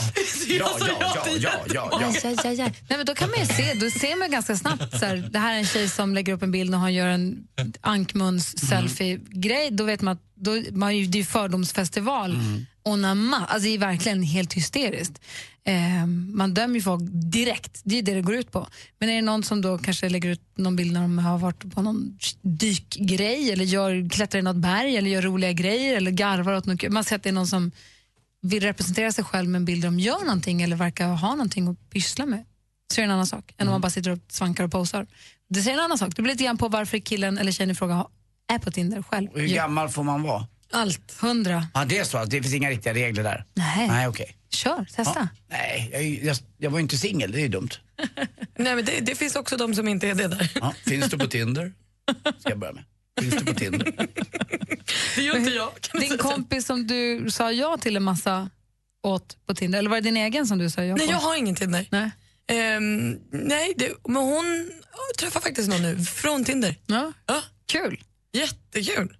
ja, 0.48 0.68
sa 0.78 0.88
ja, 0.88 0.96
ja, 1.00 1.26
ja, 1.38 1.50
ja, 1.74 1.88
ja. 2.00 2.06
Aj, 2.06 2.20
aj, 2.24 2.36
aj, 2.44 2.60
aj. 2.60 2.72
Nej, 2.88 2.96
men 2.96 3.06
då 3.06 3.14
kan 3.14 3.30
man 3.30 3.38
ju 3.40 3.46
se, 3.46 3.74
då 3.74 3.90
ser 3.90 4.16
man 4.18 4.30
ganska 4.30 4.56
snabbt 4.56 4.98
så 4.98 5.06
här, 5.06 5.16
det 5.16 5.38
här 5.38 5.54
är 5.54 5.58
en 5.58 5.66
tjej 5.66 5.88
som 5.88 6.14
lägger 6.14 6.32
upp 6.32 6.42
en 6.42 6.50
bild 6.52 6.74
och 6.74 6.80
han 6.80 6.94
gör 6.94 7.06
en 7.06 7.36
ankmuns 7.80 8.68
selfie-grej. 8.68 9.68
Då 9.70 9.84
vet 9.84 10.00
man 10.00 10.12
att 10.14 10.22
då, 10.34 10.50
man, 10.72 10.90
det 10.90 10.96
är 11.18 11.20
ju 11.20 11.24
fördomsfestival 11.24 12.30
Mm. 12.34 12.66
Och 12.86 12.98
namma, 12.98 13.36
alltså 13.36 13.68
det 13.68 13.74
är 13.74 13.78
verkligen 13.78 14.22
helt 14.22 14.52
hysteriskt. 14.52 15.20
Eh, 15.64 16.06
man 16.32 16.54
dömer 16.54 16.74
ju 16.74 16.80
folk 16.80 17.02
direkt, 17.32 17.80
det 17.84 17.98
är 17.98 18.02
det 18.02 18.14
det 18.14 18.20
går 18.22 18.34
ut 18.34 18.52
på. 18.52 18.66
Men 18.98 19.08
är 19.08 19.14
det 19.14 19.22
någon 19.22 19.42
som 19.42 19.62
då 19.62 19.78
kanske 19.78 20.08
lägger 20.08 20.28
ut 20.30 20.42
någon 20.54 20.76
bild 20.76 20.92
när 20.92 21.00
de 21.00 21.18
har 21.18 21.38
varit 21.38 21.74
på 21.74 21.82
någon 21.82 22.18
dykgrej 22.42 23.52
eller 23.52 23.64
gör, 23.64 24.10
klättrar 24.10 24.38
i 24.38 24.42
något 24.42 24.56
berg 24.56 24.96
eller 24.96 25.10
gör 25.10 25.22
roliga 25.22 25.52
grejer 25.52 25.96
eller 25.96 26.10
garvar 26.10 26.54
åt 26.54 26.66
något. 26.66 26.88
Man 26.88 27.04
ser 27.04 27.16
att 27.16 27.22
det 27.22 27.28
är 27.28 27.32
någon 27.32 27.46
som 27.46 27.72
vill 28.42 28.62
representera 28.62 29.12
sig 29.12 29.24
själv 29.24 29.48
med 29.48 29.58
en 29.58 29.64
bild 29.64 29.82
där 29.82 29.88
de 29.88 30.00
gör 30.00 30.20
någonting 30.20 30.62
eller 30.62 30.76
verkar 30.76 31.08
ha 31.08 31.30
någonting 31.30 31.68
att 31.68 31.90
pyssla 31.90 32.26
med. 32.26 32.44
Så 32.94 33.00
är 33.00 33.02
det 33.02 33.06
en 33.06 33.14
annan 33.14 33.26
sak 33.26 33.54
än 33.58 33.68
om 33.68 33.72
man 33.72 33.80
bara 33.80 33.90
sitter 33.90 34.10
och 34.10 34.18
svankar 34.28 34.64
och 34.64 34.72
posar. 34.72 35.06
Det 35.48 35.62
säger 35.62 35.78
en 35.78 35.84
annan 35.84 35.98
sak. 35.98 36.16
Det 36.16 36.22
blir 36.22 36.32
lite 36.32 36.44
grann 36.44 36.58
på 36.58 36.68
varför 36.68 36.98
killen 36.98 37.38
eller 37.38 37.52
tjejen 37.52 37.70
i 37.70 37.74
fråga 37.74 38.06
är 38.52 38.58
på 38.58 38.70
Tinder 38.70 39.02
själv. 39.02 39.28
Hur 39.34 39.46
gammal 39.46 39.88
får 39.88 40.02
man 40.02 40.22
vara? 40.22 40.46
Allt. 40.72 41.16
Hundra. 41.20 41.66
Ja, 41.74 41.84
det 41.84 41.98
är 41.98 42.04
så. 42.04 42.18
att 42.18 42.30
Det 42.30 42.42
finns 42.42 42.54
inga 42.54 42.70
riktiga 42.70 42.94
regler 42.94 43.22
där. 43.22 43.44
Nej. 43.54 43.88
Nej, 43.88 44.08
okej. 44.08 44.36
Kör, 44.50 44.84
testa. 44.84 45.12
Ja. 45.16 45.28
Nej, 45.50 45.90
jag, 45.92 46.02
jag, 46.04 46.36
jag 46.58 46.70
var 46.70 46.78
ju 46.78 46.82
inte 46.82 46.98
singel, 46.98 47.32
det 47.32 47.38
är 47.38 47.42
ju 47.42 47.48
dumt. 47.48 47.68
Nej, 48.58 48.76
men 48.76 48.84
det, 48.84 49.00
det 49.00 49.14
finns 49.14 49.36
också 49.36 49.56
de 49.56 49.74
som 49.74 49.88
inte 49.88 50.08
är 50.08 50.14
det 50.14 50.28
där. 50.28 50.52
Ja, 50.54 50.74
finns 50.86 51.10
du 51.10 51.18
på 51.18 51.26
Tinder? 51.26 51.72
Ska 52.38 52.48
jag 52.50 52.58
börja 52.58 52.72
med. 52.72 52.84
Finns 53.20 53.34
du 53.36 53.44
på 53.44 53.54
Tinder? 53.54 53.92
Det 55.16 55.22
gör 55.22 55.36
inte 55.36 55.50
jag. 55.50 55.80
Kan 55.80 56.00
Din 56.00 56.18
kompis 56.18 56.66
som 56.66 56.86
du 56.86 57.30
sa 57.30 57.52
ja 57.52 57.76
till 57.76 57.96
en 57.96 58.02
massa 58.02 58.50
åt 59.02 59.36
på 59.46 59.54
Tinder, 59.54 59.78
eller 59.78 59.90
var 59.90 59.96
det 59.96 60.02
din 60.02 60.16
egen 60.16 60.46
som 60.46 60.58
du 60.58 60.70
sa 60.70 60.82
ja 60.84 60.94
på? 60.94 60.98
Nej, 60.98 61.10
jag 61.10 61.18
har 61.18 61.36
ingen 61.36 61.54
Tinder. 61.54 61.86
Nej. 61.90 62.10
Ehm, 62.48 63.18
nej, 63.32 63.74
det, 63.76 63.92
men 64.08 64.22
hon 64.22 64.70
träffar 65.18 65.40
faktiskt 65.40 65.68
någon 65.68 65.82
nu 65.82 65.98
från 66.04 66.44
Tinder. 66.44 66.74
Ja. 66.86 67.12
Ja, 67.26 67.42
Kul. 67.66 68.00
jättekul. 68.32 69.16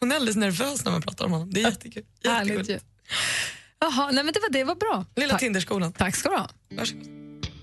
Hon 0.00 0.12
är 0.12 0.16
alldeles 0.16 0.36
nervös 0.36 0.84
när 0.84 0.92
man 0.92 1.02
pratar 1.02 1.24
om 1.24 1.32
honom. 1.32 1.50
Det 1.52 1.62
är 1.62 1.64
jättekul. 1.64 2.04
Härligt 2.24 2.52
jättekul. 2.54 2.74
ju. 2.74 2.80
Jaha, 3.80 4.10
nej 4.12 4.24
men 4.24 4.32
det 4.32 4.40
var 4.40 4.50
det 4.50 4.64
var 4.64 4.74
bra. 4.74 5.04
Lilla 5.16 5.30
Tack. 5.30 5.40
Tinderskolan. 5.40 5.92
Tack 5.92 6.16
ska 6.16 6.28
du 6.28 6.36
ha. 6.36 6.48
Varsågod. 6.70 7.06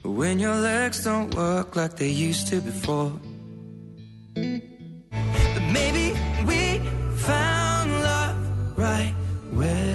When 0.03 0.39
your 0.39 0.61
legs 0.61 1.05
don't 1.05 1.35
work 1.35 1.75
like 1.75 1.97
they 1.97 2.29
used 2.29 2.49
to 2.49 2.61
before. 2.65 3.11
Maybe 5.73 6.13
we 6.47 6.79
found 7.17 7.91
love 7.91 8.35
right 8.77 9.15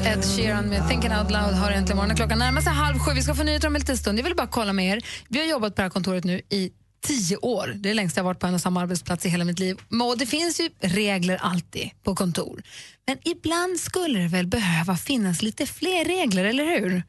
Ed 0.06 0.24
Sheeran 0.24 0.64
med 0.68 0.88
Thinking 0.88 1.12
Out 1.12 1.30
Loud 1.30 1.54
har 1.54 1.70
äntligen 1.70 1.96
morgonen. 1.96 2.16
Klockan 2.16 2.38
närmar 2.38 2.60
sig 2.60 2.72
halv 2.72 2.98
sju. 2.98 3.12
Vi 3.14 3.22
ska 3.22 3.34
få 3.34 3.42
nyheter 3.42 3.68
om 3.68 3.74
en 3.74 3.80
liten 3.80 3.96
stund. 3.96 4.18
Jag 4.18 4.24
vill 4.24 4.36
bara 4.36 4.46
kolla 4.46 4.72
med 4.72 4.96
er. 4.96 5.04
Vi 5.28 5.38
har 5.38 5.46
jobbat 5.46 5.74
på 5.74 5.76
det 5.76 5.82
här 5.82 5.90
kontoret 5.90 6.24
nu 6.24 6.40
i 6.48 6.70
tio 7.00 7.36
år. 7.36 7.74
Det 7.76 7.90
är 7.90 7.94
längst 7.94 8.16
jag 8.16 8.24
varit 8.24 8.38
på 8.38 8.46
en 8.46 8.54
och 8.54 8.60
samma 8.60 8.80
arbetsplats 8.80 9.26
i 9.26 9.28
hela 9.28 9.44
mitt 9.44 9.58
liv. 9.58 9.76
Och 10.10 10.18
det 10.18 10.26
finns 10.26 10.60
ju 10.60 10.68
regler 10.80 11.36
alltid 11.36 11.90
på 12.02 12.14
kontor. 12.14 12.62
Men 13.06 13.18
ibland 13.24 13.80
skulle 13.80 14.18
det 14.18 14.28
väl 14.28 14.46
behöva 14.46 14.96
finnas 14.96 15.42
lite 15.42 15.66
fler 15.66 16.04
regler, 16.04 16.44
eller 16.44 16.64
hur? 16.64 17.02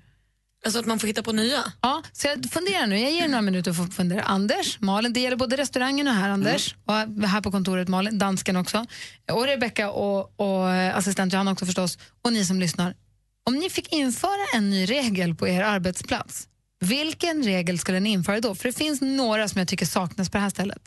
Alltså 0.66 0.80
att 0.80 0.86
man 0.86 1.00
får 1.00 1.08
hitta 1.08 1.24
på 1.24 1.32
nya. 1.32 1.64
Ja, 1.82 2.04
så 2.12 2.28
jag 2.28 2.52
funderar 2.52 2.88
nu. 2.88 3.00
Jag 3.00 3.12
ger 3.12 3.24
er 3.24 3.28
några 3.28 3.42
minuter 3.42 3.74
för 3.74 3.84
att 3.84 3.94
fundera. 3.94 4.22
Anders, 4.22 4.80
Malin, 4.80 5.14
det 5.14 5.20
gäller 5.20 5.38
både 5.38 5.58
restaurangen 5.58 6.08
och 6.08 6.14
här 6.14 6.30
Anders. 6.30 6.76
Och 6.86 6.94
här 7.28 7.42
på 7.42 7.52
kontoret 7.52 7.88
Malin, 7.88 8.20
dansken 8.20 8.56
också. 8.56 8.86
Och 9.32 9.46
Rebecka 9.46 9.92
och, 9.92 10.40
och 10.40 10.70
assistent 10.72 11.34
Johanna 11.34 11.52
också 11.52 11.66
förstås. 11.66 11.98
Och 12.22 12.34
ni 12.34 12.46
som 12.46 12.60
lyssnar. 12.60 12.96
Om 13.44 13.56
ni 13.56 13.70
fick 13.70 13.94
införa 13.94 14.46
en 14.54 14.70
ny 14.70 14.86
regel 14.86 15.36
på 15.36 15.48
er 15.48 15.64
arbetsplats, 15.64 16.48
vilken 16.82 17.44
regel 17.44 17.80
skulle 17.80 18.00
ni 18.00 18.10
införa 18.10 18.40
då? 18.40 18.56
För 18.56 18.64
det 18.70 18.78
finns 18.78 19.02
några 19.02 19.48
som 19.48 19.60
jag 19.60 19.68
tycker 19.68 19.86
saknas 19.86 20.30
på 20.30 20.38
det 20.38 20.42
här 20.42 20.50
stället. 20.50 20.82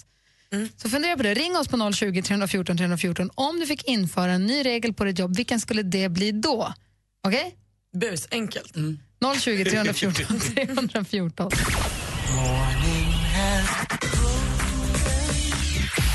Så 0.77 0.89
fundera 0.89 1.17
på 1.17 1.23
det. 1.23 1.35
Ring 1.35 1.57
oss 1.57 1.69
på 1.69 1.93
020 1.93 2.23
314 2.23 2.77
314. 2.77 3.31
Om 3.35 3.61
du 3.61 3.67
fick 3.67 3.85
införa 3.85 4.33
en 4.33 4.47
ny 4.47 4.65
regel 4.65 4.95
på 4.95 5.05
ditt 5.05 5.19
jobb, 5.19 5.37
vilken 5.37 5.61
skulle 5.61 5.83
det 5.83 6.09
bli 6.09 6.33
då? 6.33 6.75
Okej? 7.27 7.55
Bus, 8.01 8.29
enkelt. 8.31 8.75
020 9.41 9.65
314 9.65 10.41
314. 10.55 11.51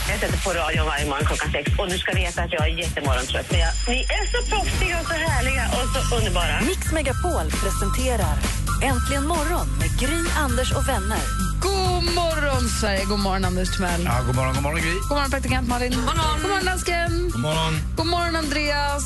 Jag 0.10 0.20
sätter 0.20 0.44
på 0.44 0.50
radion 0.50 0.86
varje 0.86 1.06
morgon 1.06 1.26
klockan 1.26 1.52
sex 1.52 1.72
och 1.80 1.90
du 1.90 1.98
ska 1.98 2.14
veta 2.14 2.42
att 2.44 2.54
jag 2.54 2.70
är 2.70 2.78
jättemorgontrött. 2.78 3.52
Men 3.52 3.60
jag, 3.60 3.72
ni 3.88 4.00
är 4.00 4.26
så 4.32 4.50
proffsiga 4.50 5.00
och 5.02 5.08
så 5.08 5.14
härliga 5.14 5.66
och 5.68 6.10
så 6.10 6.16
underbara. 6.18 6.62
Mix 6.62 6.92
Megapol 6.92 7.52
presenterar 7.64 8.36
Äntligen 8.82 9.28
morgon 9.28 9.68
med 9.80 10.00
Gry, 10.00 10.20
Anders 10.38 10.72
och 10.78 10.88
vänner. 10.88 11.24
God 11.62 12.04
morgon, 12.16 12.62
Sverige! 12.82 13.06
God 13.06 13.20
morgon, 13.20 13.46
Anders 13.46 13.76
Timell. 13.76 14.04
Ja, 14.06 14.22
god 14.28 14.36
morgon, 14.36 14.54
god 14.54 14.64
morgon 14.64 14.82
Gry. 14.82 14.94
God 15.10 15.18
morgon, 15.18 15.30
praktikant 15.32 15.68
Malin. 15.68 15.92
God 15.92 16.04
morgon, 16.06 16.40
god 16.42 16.50
morgon 16.50 16.66
dansken. 16.66 17.12
God 17.32 17.42
morgon. 17.42 17.74
God 17.98 18.08
morgon, 18.08 18.36
Andreas. 18.36 19.06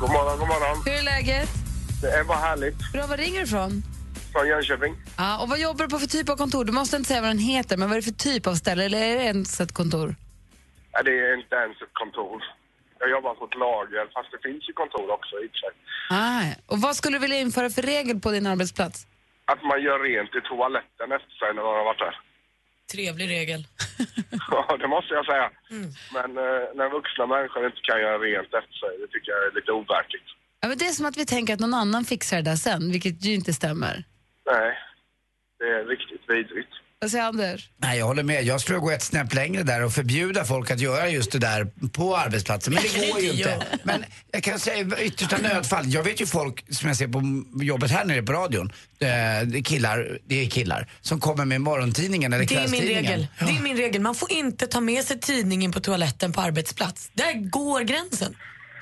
God 0.00 0.10
morgon, 0.10 0.38
god 0.38 0.48
morgon. 0.48 0.76
Hur 0.84 0.92
är 0.92 1.02
läget? 1.02 1.48
Det 2.02 2.10
är 2.10 2.24
bara 2.24 2.38
härligt. 2.38 2.92
Bra, 2.92 3.06
var 3.06 3.16
ringer 3.16 3.38
du 3.40 3.44
ifrån? 3.46 3.82
Från 4.32 4.48
Jönköping. 4.48 4.94
Ja, 5.16 5.38
och 5.42 5.48
vad 5.48 5.58
jobbar 5.58 5.84
du 5.84 5.90
på 5.90 5.98
för 5.98 6.06
typ 6.06 6.28
av 6.28 6.36
kontor? 6.36 6.64
Du 6.64 6.72
måste 6.72 6.96
inte 6.96 7.08
säga 7.08 7.20
vad 7.20 7.30
den 7.30 7.38
heter, 7.38 7.76
men 7.76 7.88
vad 7.88 7.96
är 7.96 8.00
det 8.02 8.04
för 8.04 8.18
typ 8.30 8.46
av 8.46 8.54
ställe? 8.54 8.84
Eller 8.84 8.98
är 8.98 9.16
det 9.16 9.24
ens 9.24 9.60
ett 9.60 9.72
kontor? 9.72 10.16
Ja, 10.92 11.02
det 11.02 11.10
är 11.10 11.38
inte 11.42 11.56
ens 11.56 11.76
ett 11.82 11.94
kontor. 12.02 12.42
Jag 12.98 13.10
jobbar 13.10 13.34
på 13.34 13.44
ett 13.44 13.54
lager, 13.66 14.04
fast 14.14 14.30
det 14.34 14.40
finns 14.48 14.68
ju 14.68 14.72
kontor 14.72 15.10
också 15.10 15.34
i 15.42 15.46
och 15.46 15.50
för 15.52 15.58
sig. 15.64 15.72
Ah, 16.10 16.44
och 16.72 16.78
vad 16.84 16.96
skulle 16.96 17.16
du 17.16 17.20
vilja 17.26 17.40
införa 17.46 17.70
för 17.70 17.82
regel 17.82 18.20
på 18.20 18.30
din 18.30 18.46
arbetsplats? 18.46 19.06
Att 19.44 19.62
man 19.62 19.82
gör 19.82 19.98
rent 19.98 20.34
i 20.34 20.40
toaletten 20.40 21.12
efter 21.16 21.34
sig 21.40 21.48
när 21.54 21.62
man 21.62 21.74
har 21.80 21.84
varit 21.84 21.98
där. 21.98 22.16
Trevlig 22.92 23.28
regel. 23.30 23.60
Ja, 24.50 24.76
det 24.76 24.88
måste 24.88 25.14
jag 25.14 25.26
säga. 25.26 25.50
Men 26.12 26.30
eh, 26.38 26.64
när 26.74 26.90
vuxna 26.90 27.26
människor 27.26 27.66
inte 27.66 27.80
kan 27.82 28.00
göra 28.00 28.18
rent 28.18 28.54
efter 28.54 28.74
sig, 28.82 28.92
det 29.00 29.06
tycker 29.12 29.30
jag 29.32 29.40
är 29.46 29.54
lite 29.54 29.72
overkligt. 29.72 30.28
Ja, 30.60 30.68
men 30.68 30.78
det 30.78 30.84
är 30.86 30.92
som 30.92 31.06
att 31.06 31.16
vi 31.16 31.26
tänker 31.26 31.54
att 31.54 31.60
någon 31.60 31.74
annan 31.74 32.04
fixar 32.04 32.36
det 32.36 32.42
där 32.42 32.56
sen, 32.56 32.92
vilket 32.92 33.24
ju 33.24 33.34
inte 33.34 33.52
stämmer. 33.52 34.04
Nej, 34.52 34.78
det 35.58 35.64
är 35.64 35.84
riktigt 35.84 36.24
vidrigt. 36.30 36.74
Vad 37.00 37.10
säger 37.10 37.24
Anders? 37.24 37.70
Nej, 37.78 37.98
jag 37.98 38.06
håller 38.06 38.22
med. 38.22 38.44
Jag 38.44 38.60
skulle 38.60 38.78
gå 38.78 38.90
ett 38.90 39.02
snäpp 39.02 39.34
längre 39.34 39.62
där 39.62 39.84
och 39.84 39.92
förbjuda 39.92 40.44
folk 40.44 40.70
att 40.70 40.80
göra 40.80 41.08
just 41.08 41.32
det 41.32 41.38
där 41.38 41.64
på 41.92 42.16
arbetsplatsen. 42.16 42.74
Men 42.74 42.82
det 42.82 43.10
går 43.12 43.20
ju 43.20 43.30
inte. 43.32 43.66
Men 43.84 44.04
jag 44.32 44.42
kan 44.42 44.58
säga 44.58 45.00
yttersta 45.00 45.36
nödfall. 45.36 45.84
Jag 45.92 46.02
vet 46.02 46.20
ju 46.20 46.26
folk 46.26 46.64
som 46.74 46.88
jag 46.88 46.96
ser 46.96 47.08
på 47.08 47.22
jobbet 47.64 47.90
här 47.90 48.04
nere 48.04 48.22
på 48.22 48.32
radion. 48.32 48.66
Eh, 48.70 49.06
det 49.46 49.58
är 49.58 49.62
killar, 49.64 50.18
det 50.26 50.44
är 50.44 50.50
killar 50.50 50.90
som 51.00 51.20
kommer 51.20 51.44
med 51.44 51.60
morgontidningen 51.60 52.32
eller 52.32 52.44
Det 52.46 52.54
är 52.54 52.58
min 52.60 52.68
kvällstidningen. 52.68 53.04
regel. 53.12 53.26
Det 53.38 53.56
är 53.56 53.62
min 53.62 53.76
regel. 53.76 54.00
Man 54.02 54.14
får 54.14 54.32
inte 54.32 54.66
ta 54.66 54.80
med 54.80 55.04
sig 55.04 55.20
tidningen 55.20 55.72
på 55.72 55.80
toaletten 55.80 56.32
på 56.32 56.40
arbetsplats. 56.40 57.10
Där 57.14 57.32
går 57.50 57.80
gränsen. 57.80 58.36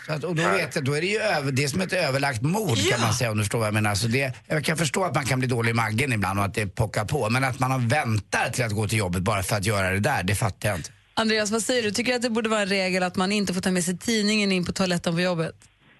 Att, 0.08 0.24
och 0.24 0.34
då, 0.34 0.42
vet 0.42 0.74
jag, 0.74 0.84
då 0.84 0.92
är 0.96 1.00
det 1.00 1.06
ju 1.06 1.18
över, 1.18 1.52
det 1.52 1.64
är 1.64 1.68
som 1.68 1.80
ett 1.80 1.92
överlagt 1.92 2.42
mord 2.42 2.78
Ja. 2.78 2.92
kan 2.96 3.00
man 3.00 3.12
säga 3.14 3.30
om 3.30 3.36
du 3.36 3.42
förstår 3.42 3.58
vad 3.58 3.66
jag 3.66 3.74
menar. 3.74 3.94
Så 3.94 4.06
det, 4.08 4.32
jag 4.46 4.64
kan 4.64 4.76
förstå 4.76 5.04
att 5.04 5.14
man 5.14 5.24
kan 5.24 5.38
bli 5.38 5.48
dålig 5.48 5.70
i 5.70 5.74
magen 5.74 6.12
ibland 6.12 6.38
och 6.38 6.44
att 6.44 6.54
det 6.54 6.66
pockar 6.66 7.04
på. 7.04 7.30
Men 7.30 7.44
att 7.44 7.58
man 7.60 7.70
har 7.70 7.78
väntar 7.78 8.50
till 8.50 8.64
att 8.64 8.72
gå 8.72 8.88
till 8.88 8.98
jobbet 8.98 9.22
bara 9.22 9.42
för 9.42 9.56
att 9.56 9.64
göra 9.66 9.90
det 9.90 10.00
där, 10.00 10.22
det 10.22 10.34
fattar 10.34 10.68
jag 10.68 10.78
inte. 10.78 10.90
Andreas, 11.14 11.50
vad 11.50 11.62
säger 11.62 11.82
du? 11.82 11.90
Tycker 11.90 12.12
du 12.12 12.16
att 12.16 12.22
det 12.22 12.30
borde 12.30 12.48
vara 12.48 12.60
en 12.60 12.68
regel 12.68 13.02
att 13.02 13.16
man 13.16 13.32
inte 13.32 13.54
får 13.54 13.60
ta 13.60 13.70
med 13.70 13.84
sig 13.84 13.98
tidningen 13.98 14.52
in 14.52 14.64
på 14.64 14.72
toaletten 14.72 15.14
på 15.14 15.20
jobbet? 15.20 15.54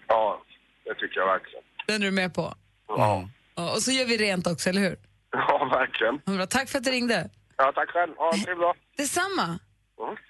Ja, 0.08 0.42
det 0.84 0.94
tycker 0.94 1.20
jag 1.20 1.26
verkligen. 1.26 1.62
Den 1.86 2.02
är 2.02 2.06
du 2.06 2.10
med 2.10 2.34
på? 2.34 2.54
Ja, 2.88 3.28
Ja, 3.56 3.72
och 3.74 3.82
så 3.82 3.90
gör 3.90 4.04
vi 4.06 4.16
rent 4.16 4.46
också, 4.46 4.68
eller 4.70 4.80
hur? 4.80 4.96
ja 5.32 5.68
verkligen. 5.72 6.36
Bra. 6.36 6.46
Tack 6.46 6.68
för 6.68 6.78
att 6.78 6.84
du 6.84 6.90
ringde. 6.90 7.30
Ja, 7.56 7.72
tack 7.74 7.88
själv. 7.90 8.12
Ha 8.16 8.32
en 8.34 8.40
trevlig 8.44 8.62
dag. 8.62 8.74
Detsamma. 8.96 9.58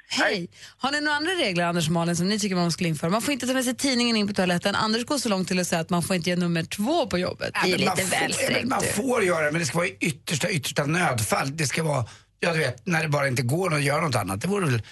Hej! 0.08 0.48
Har 0.78 0.90
ni 0.92 1.00
några 1.00 1.16
andra 1.16 1.30
regler, 1.30 1.64
Anders 1.64 1.86
och 1.86 1.92
Malin, 1.92 2.16
som 2.16 2.28
ni 2.28 2.38
tycker 2.38 2.56
man 2.56 2.72
skulle 2.72 2.88
införa? 2.88 3.10
Man 3.10 3.22
får 3.22 3.32
inte 3.32 3.46
ta 3.46 3.52
med 3.52 3.64
sig 3.64 3.76
tidningen 3.76 4.16
in 4.16 4.28
på 4.28 4.34
toaletten. 4.34 4.74
Anders 4.74 5.04
går 5.04 5.18
så 5.18 5.28
långt 5.28 5.48
till 5.48 5.60
att 5.60 5.66
säga 5.66 5.80
att 5.80 5.90
man 5.90 6.02
får 6.02 6.16
inte 6.16 6.30
ge 6.30 6.36
nummer 6.36 6.62
två 6.62 7.06
på 7.06 7.18
jobbet. 7.18 7.54
Det 7.64 7.72
är 7.72 7.78
lite 7.78 8.04
väl 8.10 8.32
strängt. 8.32 8.68
Man 8.68 8.82
får 8.82 9.24
göra 9.24 9.44
det, 9.44 9.52
men 9.52 9.60
det 9.60 9.66
ska 9.66 9.78
vara 9.78 9.86
i 9.86 9.96
yttersta, 10.00 10.50
yttersta 10.50 10.86
nödfall. 10.86 11.56
Det 11.56 11.66
ska 11.66 11.82
vara, 11.82 12.06
ja 12.40 12.52
du 12.52 12.58
vet, 12.58 12.86
när 12.86 13.02
det 13.02 13.08
bara 13.08 13.28
inte 13.28 13.42
går 13.42 13.74
att 13.74 13.82
göra 13.82 14.00
något 14.00 14.14
annat. 14.14 14.40
Det 14.40 14.48
vore 14.48 14.66
väl, 14.66 14.82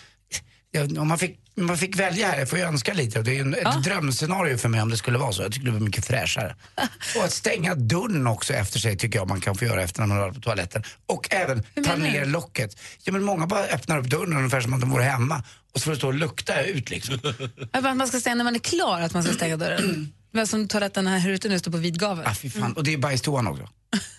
ja, 0.71 1.01
om 1.01 1.09
man 1.09 1.19
fick, 1.19 1.39
man 1.55 1.79
fick 1.79 1.99
välja 1.99 2.29
här, 2.29 2.39
jag 2.39 2.51
får 2.51 2.59
ju 2.59 2.65
önska 2.65 2.95
lite. 2.95 3.19
Och 3.19 3.25
det 3.25 3.31
är 3.31 3.35
ju 3.35 3.41
en, 3.41 3.55
ett 3.55 3.85
drömscenario 3.85 4.57
för 4.57 4.69
mig 4.69 4.83
om 4.83 4.91
det 4.91 4.97
skulle 4.97 5.19
vara 5.19 5.33
så. 5.33 5.43
Jag 5.43 5.53
tycker 5.53 5.67
det 5.67 5.73
blir 5.73 5.81
mycket 5.81 6.07
fräschare. 6.07 6.57
och 7.17 7.25
att 7.25 7.33
stänga 7.33 7.75
dörren 7.75 8.27
också 8.27 8.55
efter 8.55 8.79
sig 8.79 8.97
tycker 8.97 9.19
jag 9.19 9.29
man 9.29 9.41
kan 9.41 9.55
få 9.55 9.65
göra 9.65 9.83
efter 9.83 10.01
när 10.01 10.07
man 10.07 10.17
har 10.17 10.25
varit 10.25 10.35
på 10.35 10.41
toaletten. 10.41 10.83
Och 11.07 11.29
även 11.35 11.63
ta 11.63 11.97
du? 11.97 12.03
ner 12.03 12.25
locket. 12.27 12.77
Ja 13.05 13.13
men 13.13 13.23
många 13.23 13.47
bara 13.47 13.65
öppnar 13.65 13.99
upp 13.99 14.07
dörren 14.07 14.37
ungefär 14.37 14.61
som 14.61 14.75
att 14.75 14.81
de 14.81 14.91
vore 14.91 15.05
hemma. 15.05 15.43
Och 15.75 15.81
så 15.81 15.85
får 15.85 15.91
det 15.91 15.97
stå 15.97 16.07
och 16.07 16.15
lukta 16.15 16.63
ut 16.63 16.91
liksom. 16.91 17.19
Ja, 17.73 17.81
men 17.81 17.97
Man 17.97 18.09
ska 18.09 18.21
stänga 18.21 18.35
när 18.35 18.45
man 18.45 18.55
är 18.55 18.59
klar 18.59 19.01
att 19.01 19.15
man 19.15 19.23
ska 19.23 19.33
stänga 19.33 19.57
dörren. 19.57 20.13
Men 20.33 20.47
som 20.47 20.69
toaletten 20.69 21.07
här 21.07 21.31
ute 21.31 21.49
nu 21.49 21.59
står 21.59 21.71
på 21.73 21.79
vid 21.79 22.01
gavel. 22.01 22.27
Ah, 22.27 22.35
fy 22.35 22.51
fan. 22.51 22.73
Och 22.73 22.85
det 22.85 22.93
är 22.93 22.99
bajstoan 22.99 23.47
också. 23.47 23.69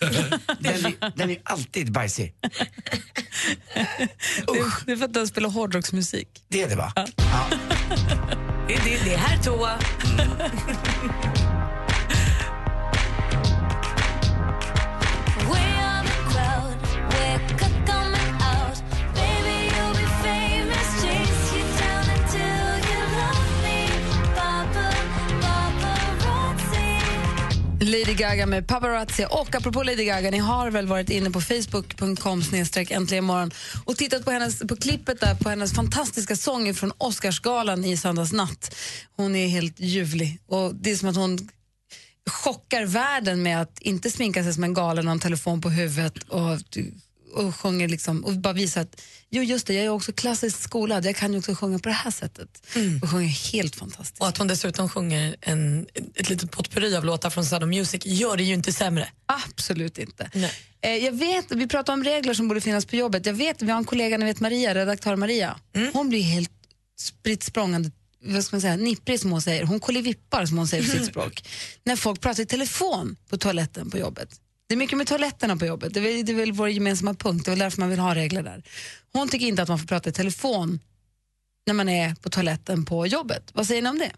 den, 0.58 0.86
är, 0.86 1.16
den 1.16 1.30
är 1.30 1.38
alltid 1.44 1.92
bajsig. 1.92 2.34
Det, 4.46 4.64
det 4.86 4.92
är 4.92 4.96
för 4.96 5.04
att 5.04 5.14
du 5.14 5.26
spelar 5.26 5.50
hårdrocksmusik. 5.50 6.28
Det 6.48 6.62
är 6.62 6.68
det 6.68 6.76
va? 6.76 6.92
Ja. 6.96 7.04
Det, 8.68 8.74
det, 8.74 9.04
det 9.04 9.14
är 9.14 9.18
här 9.18 9.42
toa. 9.42 9.78
Lady 27.84 28.14
Gaga 28.14 28.46
med 28.46 28.66
paparazzi. 28.66 29.26
Och 29.30 29.54
apropå 29.54 29.82
Lady 29.82 30.04
Gaga, 30.04 30.30
ni 30.30 30.38
har 30.38 30.70
väl 30.70 30.86
varit 30.86 31.10
inne 31.10 31.30
på 31.30 31.40
facebook.com 31.40 32.42
äntligen 32.90 33.24
morgon 33.24 33.50
och 33.84 33.96
tittat 33.96 34.24
på, 34.24 34.30
hennes, 34.30 34.58
på 34.58 34.76
klippet 34.76 35.20
där 35.20 35.34
på 35.34 35.48
hennes 35.48 35.74
fantastiska 35.74 36.36
sång 36.36 36.74
från 36.74 36.92
Oscarsgalan 36.98 37.84
i 37.84 37.96
söndags 37.96 38.32
natt. 38.32 38.74
Hon 39.16 39.36
är 39.36 39.48
helt 39.48 39.80
ljuvlig 39.80 40.38
och 40.46 40.74
det 40.74 40.90
är 40.90 40.96
som 40.96 41.08
att 41.08 41.16
hon 41.16 41.48
chockar 42.30 42.86
världen 42.86 43.42
med 43.42 43.60
att 43.60 43.78
inte 43.80 44.10
sminka 44.10 44.42
sig 44.42 44.54
som 44.54 44.64
en 44.64 44.74
galen 44.74 45.06
och 45.06 45.10
ha 45.10 45.12
en 45.12 45.20
telefon 45.20 45.60
på 45.60 45.70
huvudet 45.70 46.22
och, 46.28 46.58
och 47.34 47.56
sjunger 47.56 47.88
liksom, 47.88 48.24
och 48.24 48.32
bara 48.32 48.52
visa 48.52 48.80
att 48.80 49.02
jo 49.30 49.42
just 49.42 49.66
det, 49.66 49.74
jag 49.74 49.84
är 49.84 49.88
också 49.88 50.12
klassiskt 50.12 50.62
skolad, 50.62 51.04
jag 51.04 51.16
kan 51.16 51.32
ju 51.32 51.38
också 51.38 51.54
sjunga 51.54 51.78
på 51.78 51.88
det 51.88 51.94
här 51.94 52.10
sättet. 52.10 52.66
Och 53.02 53.10
sjunger 53.10 53.52
helt 53.52 53.76
fantastiskt. 53.76 54.20
Och 54.20 54.28
att 54.28 54.38
hon 54.38 54.46
dessutom 54.48 54.88
sjunger 54.88 55.36
en, 55.40 55.86
ett 56.14 56.30
litet 56.30 56.50
potpurri 56.50 56.96
av 56.96 57.04
låtar 57.04 57.30
från 57.30 57.44
Sound 57.44 57.68
Music 57.68 58.06
gör 58.06 58.36
det 58.36 58.42
ju 58.42 58.54
inte 58.54 58.72
sämre. 58.72 59.08
Absolut 59.26 59.98
inte. 59.98 60.30
Eh, 60.80 60.96
jag 60.96 61.12
vet, 61.12 61.52
vi 61.52 61.66
pratar 61.66 61.92
om 61.92 62.04
regler 62.04 62.34
som 62.34 62.48
borde 62.48 62.60
finnas 62.60 62.86
på 62.86 62.96
jobbet. 62.96 63.26
Jag 63.26 63.34
vet, 63.34 63.62
vi 63.62 63.70
har 63.70 63.78
en 63.78 63.84
kollega, 63.84 64.18
ni 64.18 64.24
vet 64.24 64.40
Maria, 64.40 64.74
redaktör 64.74 65.16
Maria. 65.16 65.56
Hon 65.92 66.08
blir 66.08 66.22
helt 66.22 66.50
spritt 66.98 67.42
språngande 67.42 67.90
vad 68.26 68.44
ska 68.44 68.56
man 68.56 68.60
säga, 68.60 68.76
nipprig 68.76 69.20
som 69.20 69.32
hon 69.32 69.42
säger. 69.42 69.64
Hon 69.64 69.80
kollevippar 69.80 70.46
som 70.46 70.58
hon 70.58 70.68
säger 70.68 70.84
på 70.84 70.90
sitt 70.90 71.04
språk. 71.10 71.48
När 71.84 71.96
folk 71.96 72.20
pratar 72.20 72.42
i 72.42 72.46
telefon 72.46 73.16
på 73.28 73.36
toaletten 73.36 73.90
på 73.90 73.98
jobbet. 73.98 74.28
Det 74.66 74.74
är 74.74 74.78
mycket 74.78 74.98
med 74.98 75.06
toaletterna 75.06 75.56
på 75.56 75.66
jobbet. 75.66 75.94
Det 75.94 76.00
är, 76.00 76.04
väl, 76.04 76.24
det 76.26 76.32
är 76.32 76.36
väl 76.36 76.52
vår 76.52 76.68
gemensamma 76.68 77.14
punkt. 77.14 77.44
Det 77.44 77.48
är 77.48 77.52
väl 77.52 77.58
därför 77.58 77.80
man 77.80 77.90
vill 77.90 77.98
ha 77.98 78.14
regler 78.14 78.42
där. 78.42 78.62
Hon 79.12 79.28
tycker 79.28 79.46
inte 79.46 79.62
att 79.62 79.68
man 79.68 79.78
får 79.78 79.86
prata 79.86 80.10
i 80.10 80.12
telefon 80.12 80.80
när 81.66 81.74
man 81.74 81.88
är 81.88 82.14
på 82.14 82.30
toaletten 82.30 82.84
på 82.84 83.06
jobbet. 83.06 83.50
Vad 83.54 83.66
säger 83.66 83.82
ni 83.82 83.88
om 83.88 83.98
det? 83.98 84.12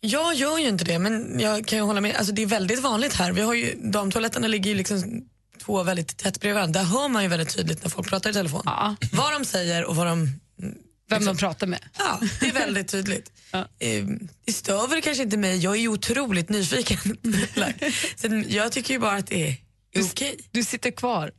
Jag 0.00 0.34
gör 0.34 0.58
ju 0.58 0.68
inte 0.68 0.84
det, 0.84 0.98
men 0.98 1.40
jag 1.40 1.66
kan 1.66 1.78
ju 1.78 1.84
hålla 1.84 2.00
med. 2.00 2.16
Alltså, 2.16 2.32
det 2.32 2.42
är 2.42 2.46
väldigt 2.46 2.82
vanligt 2.82 3.14
här. 3.14 3.32
Vi 3.32 3.40
har 3.40 3.54
ju, 3.54 3.74
damtoaletterna 3.82 4.46
ligger 4.46 4.70
ju 4.70 4.76
liksom 4.76 5.24
två 5.64 5.82
väldigt 5.82 6.16
tätt 6.16 6.40
bredvid 6.40 6.54
varandra. 6.54 6.80
Där 6.80 6.86
hör 6.86 7.08
man 7.08 7.22
ju 7.22 7.28
väldigt 7.28 7.56
tydligt 7.56 7.82
när 7.82 7.90
folk 7.90 8.08
pratar 8.08 8.30
i 8.30 8.32
telefon. 8.32 8.62
Vad 9.12 9.32
de 9.32 9.44
säger 9.44 9.84
och 9.84 9.96
vad 9.96 10.06
de... 10.06 10.28
Vem 11.12 11.24
de 11.24 11.36
pratar 11.36 11.66
med. 11.66 11.80
Ja, 11.98 12.20
det 12.40 12.48
är 12.48 12.52
väldigt 12.52 12.88
tydligt. 12.88 13.32
Eh, 13.52 14.04
Det 14.46 14.52
stör 14.52 14.88
väl 14.88 15.02
kanske 15.02 15.22
inte 15.22 15.36
mig. 15.36 15.58
Jag 15.58 15.76
är 15.76 15.80
ju 15.80 15.88
otroligt 15.88 16.48
nyfiken. 16.48 16.98
Så 18.16 18.42
jag 18.48 18.72
tycker 18.72 18.94
ju 18.94 19.00
bara 19.00 19.16
att 19.16 19.26
det 19.26 19.48
är 19.48 19.56
okej. 20.04 20.38
Du 20.50 20.64
sitter 20.64 20.90
kvar. 20.90 21.30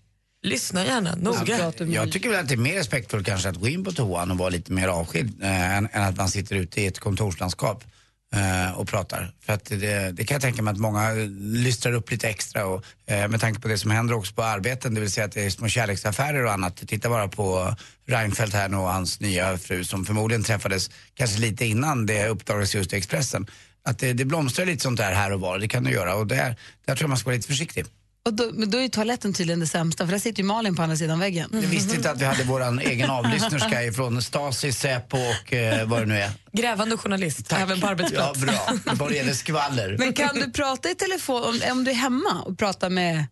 Lyssna 0.45 0.85
gärna, 0.85 1.15
noga. 1.15 1.73
Jag 1.87 2.11
tycker 2.11 2.29
väl 2.29 2.39
att 2.39 2.47
det 2.47 2.53
är 2.53 2.57
mer 2.57 2.75
respektfullt 2.75 3.25
kanske 3.25 3.49
att 3.49 3.55
gå 3.55 3.67
in 3.67 3.83
på 3.83 3.91
toan 3.91 4.31
och 4.31 4.37
vara 4.37 4.49
lite 4.49 4.71
mer 4.71 4.87
avskild 4.87 5.43
eh, 5.43 5.77
än, 5.77 5.87
än 5.91 6.03
att 6.03 6.17
man 6.17 6.29
sitter 6.29 6.55
ute 6.55 6.81
i 6.81 6.85
ett 6.85 6.99
kontorslandskap 6.99 7.83
Eh, 8.33 8.71
och 8.71 8.87
pratar. 8.87 9.31
För 9.41 9.53
att 9.53 9.65
det, 9.65 10.11
det 10.11 10.25
kan 10.25 10.35
jag 10.35 10.41
tänka 10.41 10.61
mig 10.61 10.71
att 10.71 10.77
många 10.77 11.11
lystrar 11.39 11.93
upp 11.93 12.11
lite 12.11 12.29
extra 12.29 12.65
och 12.65 12.83
eh, 13.05 13.27
med 13.27 13.41
tanke 13.41 13.61
på 13.61 13.67
det 13.67 13.77
som 13.77 13.91
händer 13.91 14.15
också 14.15 14.33
på 14.33 14.43
arbeten, 14.43 14.93
det 14.93 15.01
vill 15.01 15.11
säga 15.11 15.25
att 15.25 15.31
det 15.31 15.45
är 15.45 15.49
små 15.49 15.67
kärleksaffärer 15.67 16.45
och 16.45 16.51
annat. 16.51 16.87
Titta 16.87 17.09
bara 17.09 17.27
på 17.27 17.75
Reinfeldt 18.07 18.53
här 18.53 18.69
nu 18.69 18.77
och 18.77 18.93
hans 18.93 19.19
nya 19.19 19.57
fru 19.57 19.83
som 19.83 20.05
förmodligen 20.05 20.43
träffades 20.43 20.89
kanske 21.13 21.39
lite 21.39 21.65
innan 21.65 22.05
det 22.05 22.27
uppdagades 22.27 22.75
just 22.75 22.93
i 22.93 22.95
Expressen. 22.95 23.47
Att 23.83 23.99
det, 23.99 24.13
det 24.13 24.25
blomstrar 24.25 24.65
lite 24.65 24.83
sånt 24.83 24.97
där 24.97 25.13
här 25.13 25.33
och 25.33 25.39
var, 25.39 25.59
det 25.59 25.67
kan 25.67 25.83
det 25.83 25.91
göra 25.91 26.15
och 26.15 26.27
där, 26.27 26.55
där 26.85 26.95
tror 26.95 27.01
jag 27.01 27.09
man 27.09 27.17
ska 27.17 27.29
vara 27.29 27.35
lite 27.35 27.47
försiktig. 27.47 27.85
Och 28.25 28.33
då, 28.33 28.49
men 28.53 28.69
då 28.69 28.77
är 28.77 28.81
ju 28.81 28.89
toaletten 28.89 29.33
tydligen 29.33 29.59
det 29.59 29.67
sämsta, 29.67 30.05
för 30.05 30.11
där 30.11 30.19
sitter 30.19 30.41
ju 30.43 30.47
Malin 30.47 30.75
på 30.75 30.81
andra 30.83 30.95
sidan 30.95 31.19
väggen. 31.19 31.49
Jag 31.53 31.61
visste 31.61 31.95
inte 31.95 32.11
att 32.11 32.21
vi 32.21 32.25
hade 32.25 32.43
vår 32.43 32.79
egen 32.81 33.09
avlyssnerska 33.09 33.83
ifrån 33.83 34.21
Stasi, 34.21 34.71
Säpo 34.73 35.17
och 35.17 35.53
eh, 35.53 35.87
vad 35.87 36.01
det 36.01 36.05
nu 36.05 36.17
är. 36.19 36.31
Grävande 36.51 36.97
journalist, 36.97 37.51
även 37.53 37.79
på 37.79 37.87
Ja, 37.87 37.91
arbetsplats. 37.91 38.39
bra. 38.39 38.73
Vad 38.93 39.09
det 39.09 39.15
gäller 39.15 39.33
skvaller. 39.33 39.95
Men 39.99 40.13
kan 40.13 40.35
du 40.35 40.51
prata 40.51 40.89
i 40.89 40.95
telefon, 40.95 41.43
om, 41.43 41.61
om 41.71 41.83
du 41.83 41.91
är 41.91 41.95
hemma 41.95 42.41
och 42.45 42.57
pratar 42.57 42.89
med 42.89 43.25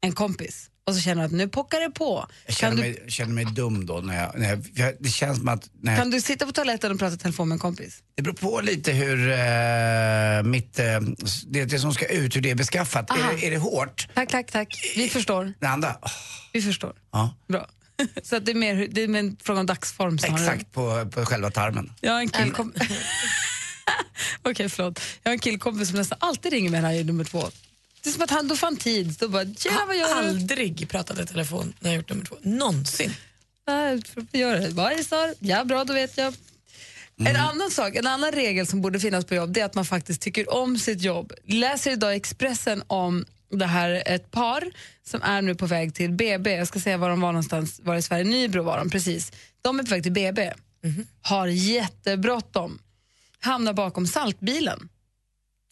en 0.00 0.12
kompis 0.12 0.66
och 0.88 0.94
så 0.94 1.00
känner 1.00 1.22
du 1.22 1.26
att 1.26 1.32
nu 1.32 1.48
pockar 1.48 1.80
det 1.80 1.90
på. 1.90 2.26
Jag 2.46 2.56
Kan 2.56 2.70
känner, 2.70 2.76
du, 2.76 3.00
mig, 3.00 3.10
känner 3.10 3.32
mig 3.32 3.44
dum 3.44 3.86
då 3.86 3.94
när 4.00 4.20
jag, 4.20 4.38
när 4.38 4.48
jag, 4.48 4.64
jag 4.74 4.94
det 5.00 5.08
känns 5.08 5.38
som 5.38 5.48
att 5.48 5.70
när 5.80 5.92
jag, 5.92 6.00
kan 6.02 6.10
du 6.10 6.20
sitta 6.20 6.46
på 6.46 6.52
toaletten 6.52 6.92
och 6.92 6.98
prata 6.98 7.14
i 7.14 7.18
telefon 7.18 7.48
med 7.48 7.54
en 7.56 7.58
kompis? 7.58 8.02
det 8.16 8.22
beror 8.22 8.34
på 8.34 8.60
lite 8.60 8.92
hur 8.92 9.30
eh, 9.30 10.42
mitt, 10.42 10.78
eh, 10.78 11.00
det, 11.46 11.64
det 11.64 11.78
som 11.78 11.94
ska 11.94 12.06
ut, 12.06 12.36
hur 12.36 12.40
det 12.40 12.50
är 12.50 12.54
beskaffat. 12.54 13.10
Aha. 13.10 13.30
Är 13.32 13.36
det, 13.36 13.46
är 13.46 13.50
det 13.50 13.58
hårt? 13.58 14.08
Tack, 14.14 14.28
tack, 14.28 14.50
tack. 14.52 14.92
Vi 14.96 15.08
förstår. 15.08 15.52
Det 15.60 15.66
andra? 15.68 15.96
åh, 16.02 16.10
Vi 16.52 16.62
förstår. 16.62 16.92
ja, 17.12 17.34
Bra. 17.48 17.68
Så 18.22 18.36
att 18.36 18.44
det 18.46 18.52
är 18.52 18.54
mer 18.56 18.88
det 18.90 19.02
är 19.02 19.14
en 19.16 19.36
fråga 19.42 19.60
om 19.60 19.66
dagsform 19.66 20.18
snarare. 20.18 20.40
exakt 20.40 20.72
på, 20.72 21.06
på 21.10 21.24
själva 21.24 21.50
tarmen. 21.50 21.92
Jag 22.00 22.12
har 22.12 22.20
en 22.20 22.28
killkompis... 22.28 22.82
Okej, 24.42 24.68
förlåt. 24.68 25.00
Jag 25.22 25.30
har 25.30 25.32
en 25.32 25.38
killkompis 25.38 25.88
som 25.88 25.98
nästan 25.98 26.18
alltid 26.20 26.52
ringer 26.52 26.70
mig 26.70 26.80
här 26.80 26.92
i 26.92 27.04
nummer 27.04 27.24
två. 27.24 27.48
Det 28.02 28.08
är 28.08 28.12
som 28.12 28.22
att 28.22 28.30
han 28.30 28.48
då 28.48 28.56
får 28.56 28.66
han 28.66 28.76
tid. 28.76 29.16
Då 29.18 29.28
bara, 29.28 29.44
tjena 29.44 29.86
vad 29.86 29.96
Jag 29.96 30.08
gör 30.08 30.14
har 30.14 30.22
du? 30.22 30.28
aldrig 30.28 30.88
pratat 30.88 31.18
i 31.20 31.26
telefon 31.26 31.74
när 31.80 31.90
jag 31.90 31.96
gjort 31.96 32.10
nummer 32.10 32.24
två. 32.24 32.36
Någonsin. 32.42 33.12
Nej, 33.66 34.02
gör 34.32 34.60
du? 34.60 34.68
Vad 34.68 34.92
är 34.92 35.26
det? 35.26 35.34
Ja, 35.38 35.64
bra, 35.64 35.84
då 35.84 35.92
vet 35.92 36.18
jag. 36.18 36.34
En 37.24 37.36
annan 37.36 37.70
sak, 37.70 37.96
en 37.96 38.06
annan 38.06 38.32
regel 38.32 38.66
som 38.66 38.80
borde 38.82 39.00
finnas 39.00 39.24
på 39.24 39.34
jobb 39.34 39.52
det 39.52 39.60
är 39.60 39.64
att 39.64 39.74
man 39.74 39.84
faktiskt 39.84 40.20
tycker 40.20 40.54
om 40.54 40.78
sitt 40.78 41.02
jobb. 41.02 41.32
Läser 41.44 41.90
idag 41.90 42.14
i 42.14 42.16
Expressen 42.16 42.82
om 42.86 43.24
det 43.50 43.66
här 43.66 44.02
ett 44.06 44.30
par 44.30 44.70
som 45.04 45.22
är 45.22 45.42
nu 45.42 45.54
på 45.54 45.66
väg 45.66 45.94
till 45.94 46.12
BB. 46.12 46.54
Jag 46.54 46.68
ska 46.68 46.80
säga 46.80 46.96
var 46.96 47.10
de 47.10 47.20
var 47.20 47.32
någonstans, 47.32 47.80
var 47.84 47.96
i 47.96 48.02
Sverige, 48.02 48.24
Nybro 48.24 48.62
var 48.62 48.78
de 48.78 48.90
precis. 48.90 49.32
De 49.62 49.78
är 49.78 49.82
på 49.82 49.90
väg 49.90 50.02
till 50.02 50.12
BB, 50.12 50.52
har 51.22 51.46
jättebråttom, 51.46 52.78
hamnar 53.40 53.72
bakom 53.72 54.06
saltbilen 54.06 54.88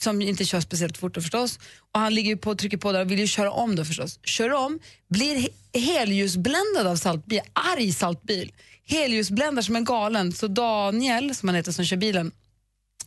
som 0.02 0.22
inte 0.22 0.44
kör 0.44 0.61
speciellt 0.61 0.98
fort 0.98 1.14
då 1.14 1.20
förstås. 1.20 1.59
Och 1.92 2.00
han 2.00 2.14
ligger 2.14 2.37
på 2.37 2.50
och 2.50 2.59
trycker 2.59 2.76
på 2.76 2.92
där 2.92 3.00
och 3.00 3.11
vill 3.11 3.18
ju 3.18 3.26
köra 3.26 3.50
om 3.50 3.76
då 3.76 3.85
förstås. 3.85 4.18
Kör 4.24 4.52
om, 4.52 4.78
blir 5.09 5.37
he- 5.37 5.78
helljusbländad 5.80 6.87
av 6.87 6.96
saltbil, 6.96 7.40
arg 7.52 7.92
saltbil. 7.92 8.52
Helljusbländar 8.88 9.62
som 9.62 9.76
en 9.76 9.85
galen. 9.85 10.32
Så 10.32 10.48
Daniel, 10.48 11.35
som 11.35 11.48
han 11.48 11.56
heter 11.56 11.72
som 11.72 11.85
kör 11.85 11.96
bilen, 11.96 12.32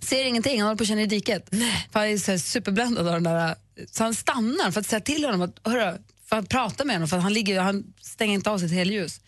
ser 0.02 0.26
ingenting, 0.26 0.60
han 0.60 0.68
håller 0.68 0.78
på 0.78 0.84
att 0.84 0.88
känna 0.88 1.02
i 1.02 1.06
diket. 1.06 1.50
För 1.92 2.00
han 2.00 2.08
är 2.10 2.18
så 2.18 2.40
superbländad 2.40 3.08
av 3.08 3.14
den 3.14 3.24
där. 3.24 3.56
Så 3.92 4.04
han 4.04 4.16
stannar 4.16 4.72
för 4.72 4.80
att 4.80 4.88
säga 4.88 5.00
till 5.00 5.26
honom, 5.26 5.42
att, 5.42 5.60
hörru, 5.64 5.98
för 6.26 6.36
att 6.36 6.50
prata 6.50 6.86
med 6.86 6.96
honom, 6.96 7.08
för 7.08 7.18
han, 7.18 7.34
ligger, 7.34 7.62
han 7.62 7.94
stänger 8.02 8.34
inte 8.34 8.50
av 8.50 8.58
sitt 8.58 8.72
helljus. 8.72 9.22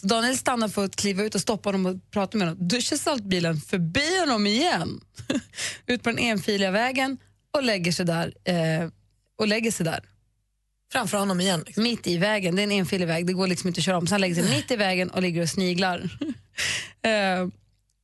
Så 0.00 0.06
Daniel 0.06 0.38
stannar 0.38 0.68
för 0.68 0.84
att 0.84 0.96
kliva 0.96 1.22
ut 1.22 1.34
och 1.34 1.40
stoppa 1.40 1.68
honom 1.68 1.86
och 1.86 2.10
prata 2.10 2.38
med 2.38 2.48
honom. 2.48 2.68
Då 2.68 2.80
kör 2.80 2.96
saltbilen 2.96 3.56
förbi 3.56 4.20
honom 4.20 4.46
igen, 4.46 5.00
ut 5.86 6.02
på 6.02 6.10
den 6.10 6.18
enfiliga 6.18 6.70
vägen 6.70 7.18
och 7.54 7.62
lägger 7.62 7.92
sig 7.92 8.06
där. 8.06 8.34
Eh, 8.44 8.88
och 9.38 9.48
lägger 9.48 9.70
sig 9.70 9.84
där. 9.84 10.04
Framför 10.92 11.18
honom 11.18 11.40
igen. 11.40 11.62
Liksom. 11.66 11.82
Mitt 11.82 12.06
i 12.06 12.18
vägen, 12.18 12.56
det 12.56 12.62
är 12.62 12.64
en 12.64 12.72
enfilig 12.72 13.06
väg, 13.06 13.26
det 13.26 13.32
går 13.32 13.46
liksom 13.46 13.68
inte 13.68 13.78
att 13.78 13.84
köra 13.84 13.98
om. 13.98 14.06
Så 14.06 14.14
han 14.14 14.20
lägger 14.20 14.34
sig 14.34 14.50
mitt 14.56 14.70
i 14.70 14.76
vägen 14.76 15.10
och 15.10 15.22
ligger 15.22 15.42
och 15.42 15.48
sniglar. 15.48 15.98
eh, 17.02 17.48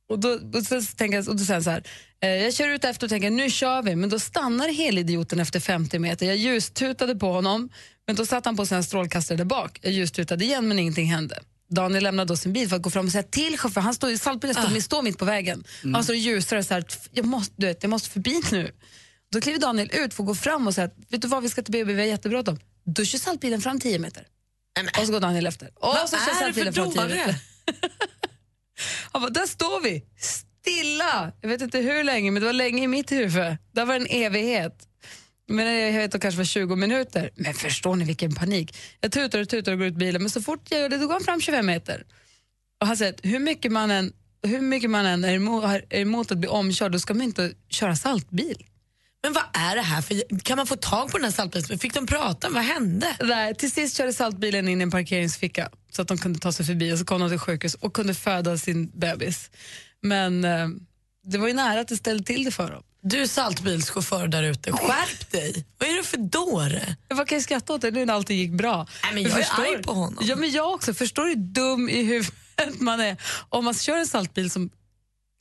och 0.09 0.19
då, 0.19 0.39
och 0.53 0.63
så 0.63 0.81
tänker 0.81 1.17
jag, 1.17 1.29
och 1.29 1.35
då 1.35 1.43
säger 1.43 1.53
han 1.53 1.63
så 1.63 1.69
här, 1.69 1.83
eh, 2.21 2.43
jag 2.43 2.53
kör 2.53 2.69
ut 2.69 2.83
efter 2.83 3.05
och 3.05 3.09
tänker 3.09 3.29
nu 3.29 3.49
kör 3.49 3.81
vi, 3.81 3.95
men 3.95 4.09
då 4.09 4.19
stannar 4.19 4.67
helidioten 4.67 5.39
efter 5.39 5.59
50 5.59 5.99
meter. 5.99 6.25
Jag 6.25 6.37
ljustutade 6.37 7.15
på 7.15 7.31
honom, 7.31 7.69
men 8.07 8.15
då 8.15 8.25
satt 8.25 8.45
han 8.45 8.57
på 8.57 8.65
sina 8.65 8.83
strålkastare 8.83 9.37
där 9.37 9.45
bak. 9.45 9.79
Jag 9.81 9.93
ljustutade 9.93 10.45
igen, 10.45 10.67
men 10.67 10.79
ingenting 10.79 11.05
hände. 11.05 11.39
Daniel 11.69 12.03
lämnade 12.03 12.27
då 12.27 12.37
sin 12.37 12.53
bil 12.53 12.69
för 12.69 12.75
att 12.75 12.81
gå 12.81 12.89
fram 12.89 13.05
och 13.05 13.11
säga 13.11 13.23
till 13.23 13.57
chauffören, 13.57 13.83
han 13.85 13.93
står, 13.93 14.15
saltbilen 14.15 14.55
står, 14.55 14.79
står 14.79 15.01
mitt 15.01 15.17
på 15.17 15.25
vägen. 15.25 15.63
Han 15.93 16.03
står 16.03 16.13
och 16.13 16.17
ljusar 16.17 16.57
och 16.57 16.65
så 16.65 16.73
här, 16.73 16.85
jag 17.11 17.25
måste, 17.25 17.53
du 17.57 17.67
vet, 17.67 17.83
jag 17.83 17.89
måste 17.89 18.09
förbi 18.09 18.41
nu. 18.51 18.71
Då 19.31 19.41
kliver 19.41 19.59
Daniel 19.59 19.89
ut 19.93 20.13
för 20.13 20.23
att 20.23 20.27
gå 20.27 20.35
fram 20.35 20.67
och 20.67 20.73
säga, 20.73 20.89
vet 21.09 21.21
du 21.21 21.27
vad, 21.27 21.43
vi 21.43 21.49
ska 21.49 21.61
till 21.61 21.71
BB, 21.71 21.93
vi 21.93 21.99
har 22.01 22.07
jättebråttom. 22.07 22.59
Då 22.85 23.05
kör 23.05 23.19
saltbilen 23.19 23.61
fram 23.61 23.79
10 23.79 23.99
meter. 23.99 24.23
Och 24.99 25.05
så 25.05 25.11
går 25.11 25.19
Daniel 25.19 25.47
efter. 25.47 25.67
Och 25.75 25.87
Vad 25.87 26.09
så 26.09 26.17
kör 26.17 26.39
saltbilen 26.39 26.73
fram 26.73 26.91
10 26.91 27.01
dåre? 27.01 27.15
meter. 27.15 27.35
Han 29.11 29.21
bara, 29.21 29.31
där 29.31 29.45
står 29.47 29.81
vi, 29.81 30.03
stilla. 30.19 31.31
Jag 31.41 31.49
vet 31.49 31.61
inte 31.61 31.77
hur 31.77 32.03
länge, 32.03 32.31
men 32.31 32.41
det 32.41 32.45
var 32.45 32.53
länge 32.53 32.83
i 32.83 32.87
mitt 32.87 33.11
huvud. 33.11 33.57
Där 33.71 33.85
var 33.85 33.95
en 33.95 34.07
evighet. 34.09 34.73
Men 35.47 35.65
jag 35.65 35.93
vet 35.93 36.05
att 36.05 36.11
det 36.11 36.19
kanske 36.19 36.37
var 36.37 36.45
20 36.45 36.75
minuter. 36.75 37.29
Men 37.35 37.53
förstår 37.53 37.95
ni 37.95 38.05
vilken 38.05 38.35
panik? 38.35 38.77
Jag 39.01 39.11
tutar 39.11 39.41
och 39.41 39.49
tutar 39.49 39.71
och 39.71 39.77
går 39.77 39.87
ut 39.87 39.95
bilen, 39.95 40.21
men 40.21 40.29
så 40.29 40.41
fort 40.41 40.61
jag 40.69 40.79
gör 40.79 40.89
det 40.89 40.97
då 40.97 41.07
går 41.07 41.13
han 41.13 41.23
fram 41.23 41.41
25 41.41 41.65
meter. 41.65 42.03
Och 42.81 42.87
han 42.87 42.97
säger 42.97 43.13
att 43.13 43.19
hur 43.23 43.39
mycket 43.39 43.71
man 43.71 43.91
än, 43.91 44.13
hur 44.43 44.61
mycket 44.61 44.89
man 44.89 45.05
än 45.05 45.23
är, 45.23 45.33
emot, 45.33 45.63
är 45.63 45.99
emot 45.99 46.31
att 46.31 46.37
bli 46.37 46.47
omkörd, 46.47 46.91
då 46.91 46.99
ska 46.99 47.13
man 47.13 47.23
inte 47.23 47.53
köra 47.69 47.95
saltbil. 47.95 48.65
Men 49.23 49.33
vad 49.33 49.43
är 49.53 49.75
det 49.75 49.81
här 49.81 50.01
för... 50.01 50.39
Kan 50.39 50.57
man 50.57 50.67
få 50.67 50.75
tag 50.75 51.11
på 51.11 51.17
den 51.17 51.23
här 51.23 51.31
saltbilen? 51.31 51.79
Fick 51.79 51.93
de 51.93 52.07
prata? 52.07 52.49
Vad 52.49 52.63
hände? 52.63 53.17
Nej, 53.21 53.55
till 53.55 53.71
sist 53.71 53.97
körde 53.97 54.13
saltbilen 54.13 54.67
in 54.67 54.81
i 54.81 54.83
en 54.83 54.91
parkeringsficka 54.91 55.69
så 55.91 56.01
att 56.01 56.07
de 56.07 56.17
kunde 56.17 56.39
ta 56.39 56.51
sig 56.51 56.65
förbi 56.65 56.93
och 56.93 56.99
så 56.99 57.05
kom 57.05 57.21
de 57.21 57.29
till 57.29 57.39
sjukhus 57.39 57.73
och 57.73 57.93
kunde 57.93 58.13
föda 58.13 58.57
sin 58.57 58.91
bebis. 58.93 59.51
Men 60.01 60.45
eh, 60.45 60.67
det 61.23 61.37
var 61.37 61.47
ju 61.47 61.53
nära 61.53 61.79
att 61.79 61.87
det 61.87 61.97
ställde 61.97 62.23
till 62.23 62.43
det 62.43 62.51
för 62.51 62.71
dem. 62.71 62.83
Du 63.09 63.27
saltbilschaufför 63.27 64.27
där 64.27 64.43
ute, 64.43 64.71
skärp 64.71 65.31
dig! 65.31 65.65
Vad 65.77 65.89
är 65.89 65.97
det 65.97 66.03
för 66.03 66.17
dåre? 66.17 66.95
Vad 67.07 67.27
kan 67.27 67.35
jag 67.35 67.43
skratta 67.43 67.73
åt 67.73 67.81
det 67.81 67.91
nu 67.91 68.05
när 68.05 68.13
allting 68.13 68.37
gick 68.37 68.51
bra? 68.51 68.87
Nej, 69.03 69.13
men 69.13 69.23
jag 69.23 69.39
är 69.39 69.75
arg 69.75 69.83
på 69.83 69.93
honom. 69.93 70.23
Ja, 70.27 70.35
men 70.35 70.51
jag 70.51 70.73
också. 70.73 70.93
Förstår 70.93 71.23
du 71.23 71.29
hur 71.29 71.35
dum 71.35 71.89
i 71.89 72.03
huvudet 72.03 72.79
man 72.79 72.99
är 72.99 73.17
om 73.49 73.65
man 73.65 73.73
kör 73.73 73.97
en 73.97 74.07
saltbil 74.07 74.51
som 74.51 74.69